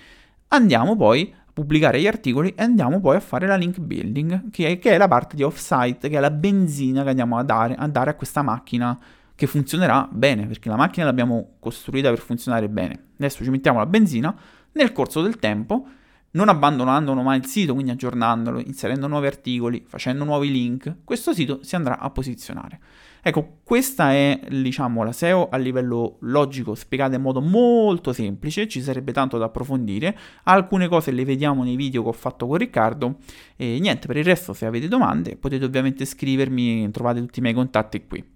andiamo 0.48 0.96
poi 0.96 1.34
a 1.34 1.50
pubblicare 1.52 2.00
gli 2.00 2.06
articoli 2.06 2.54
e 2.56 2.62
andiamo 2.62 3.00
poi 3.00 3.16
a 3.16 3.20
fare 3.20 3.46
la 3.46 3.56
link 3.56 3.80
building, 3.80 4.50
che 4.50 4.68
è, 4.68 4.78
che 4.78 4.92
è 4.92 4.98
la 4.98 5.08
parte 5.08 5.34
di 5.34 5.42
offsite, 5.42 6.08
che 6.08 6.16
è 6.16 6.20
la 6.20 6.30
benzina 6.30 7.02
che 7.02 7.08
andiamo 7.08 7.38
a 7.38 7.42
dare, 7.42 7.74
a 7.74 7.88
dare 7.88 8.10
a 8.10 8.14
questa 8.14 8.42
macchina 8.42 8.98
che 9.34 9.46
funzionerà 9.46 10.08
bene, 10.10 10.46
perché 10.46 10.68
la 10.68 10.76
macchina 10.76 11.06
l'abbiamo 11.06 11.56
costruita 11.58 12.10
per 12.10 12.18
funzionare 12.18 12.68
bene. 12.68 13.08
Adesso 13.16 13.44
ci 13.44 13.50
mettiamo 13.50 13.78
la 13.78 13.86
benzina, 13.86 14.34
nel 14.72 14.92
corso 14.92 15.22
del 15.22 15.38
tempo, 15.38 15.86
non 16.34 16.48
abbandonando 16.48 17.14
mai 17.14 17.38
il 17.38 17.46
sito, 17.46 17.74
quindi 17.74 17.92
aggiornandolo, 17.92 18.58
inserendo 18.58 19.06
nuovi 19.06 19.26
articoli, 19.26 19.84
facendo 19.86 20.24
nuovi 20.24 20.50
link, 20.50 20.96
questo 21.04 21.32
sito 21.32 21.60
si 21.62 21.76
andrà 21.76 21.98
a 21.98 22.10
posizionare. 22.10 22.80
Ecco, 23.22 23.60
questa 23.62 24.12
è, 24.12 24.40
diciamo, 24.50 25.02
la 25.02 25.12
SEO 25.12 25.48
a 25.48 25.56
livello 25.56 26.16
logico, 26.20 26.74
spiegata 26.74 27.14
in 27.14 27.22
modo 27.22 27.40
molto 27.40 28.12
semplice, 28.12 28.68
ci 28.68 28.82
sarebbe 28.82 29.12
tanto 29.12 29.38
da 29.38 29.46
approfondire, 29.46 30.16
alcune 30.44 30.88
cose 30.88 31.12
le 31.12 31.24
vediamo 31.24 31.62
nei 31.62 31.76
video 31.76 32.02
che 32.02 32.08
ho 32.08 32.12
fatto 32.12 32.46
con 32.46 32.56
Riccardo 32.56 33.18
e 33.56 33.78
niente, 33.80 34.08
per 34.08 34.16
il 34.16 34.24
resto 34.24 34.52
se 34.52 34.66
avete 34.66 34.88
domande 34.88 35.36
potete 35.36 35.64
ovviamente 35.64 36.04
scrivermi, 36.04 36.90
trovate 36.90 37.20
tutti 37.20 37.38
i 37.38 37.42
miei 37.42 37.54
contatti 37.54 38.04
qui. 38.06 38.33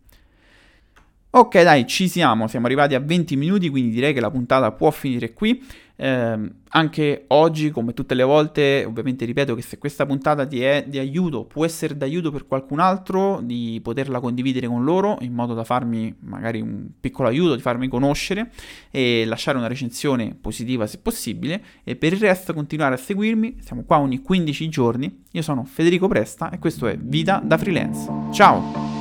Ok 1.31 1.63
dai, 1.63 1.87
ci 1.87 2.09
siamo, 2.09 2.49
siamo 2.49 2.65
arrivati 2.65 2.95
a 2.95 3.01
20 3.01 3.37
minuti, 3.37 3.69
quindi 3.69 3.91
direi 3.91 4.15
che 4.15 4.21
la 4.21 4.31
puntata 4.31 4.73
può 4.73 4.91
finire 4.91 5.35
qui. 5.35 5.63
Eh, 5.95 6.51
anche 6.71 7.25
oggi, 7.29 7.71
come 7.71 7.93
tutte 7.93 8.15
le 8.15 8.23
volte, 8.23 8.85
ovviamente 8.87 9.27
ripeto 9.27 9.55
che 9.55 9.61
se 9.61 9.77
questa 9.77 10.07
puntata 10.07 10.47
ti 10.47 10.63
è 10.63 10.87
di 10.87 10.99
aiuto, 10.99 11.45
può 11.45 11.67
essere 11.67 11.99
d'aiuto 11.99 12.31
per 12.31 12.47
qualcun 12.47 12.81
altro, 12.81 13.41
di 13.43 13.79
poterla 13.83 14.21
condividere 14.21 14.67
con 14.69 14.85
loro, 14.85 15.19
in 15.21 15.35
modo 15.35 15.53
da 15.53 15.65
farmi 15.65 16.15
magari 16.21 16.63
un 16.63 16.89
piccolo 16.99 17.29
aiuto, 17.29 17.57
di 17.57 17.61
farmi 17.61 17.89
conoscere 17.89 18.51
e 18.91 19.27
lasciare 19.27 19.59
una 19.59 19.67
recensione 19.67 20.35
positiva 20.41 20.87
se 20.87 20.97
possibile. 20.97 21.63
E 21.85 21.95
per 21.97 22.15
il 22.15 22.21
resto 22.21 22.55
continuare 22.55 22.95
a 22.95 22.99
seguirmi, 22.99 23.59
siamo 23.61 23.83
qua 23.83 23.99
ogni 23.99 24.23
15 24.23 24.69
giorni. 24.71 25.25
Io 25.33 25.43
sono 25.43 25.65
Federico 25.65 26.09
Presta 26.09 26.49
e 26.49 26.59
questo 26.59 26.87
è 26.87 26.97
Vita 26.97 27.39
da 27.45 27.59
freelance. 27.59 28.11
Ciao! 28.33 28.98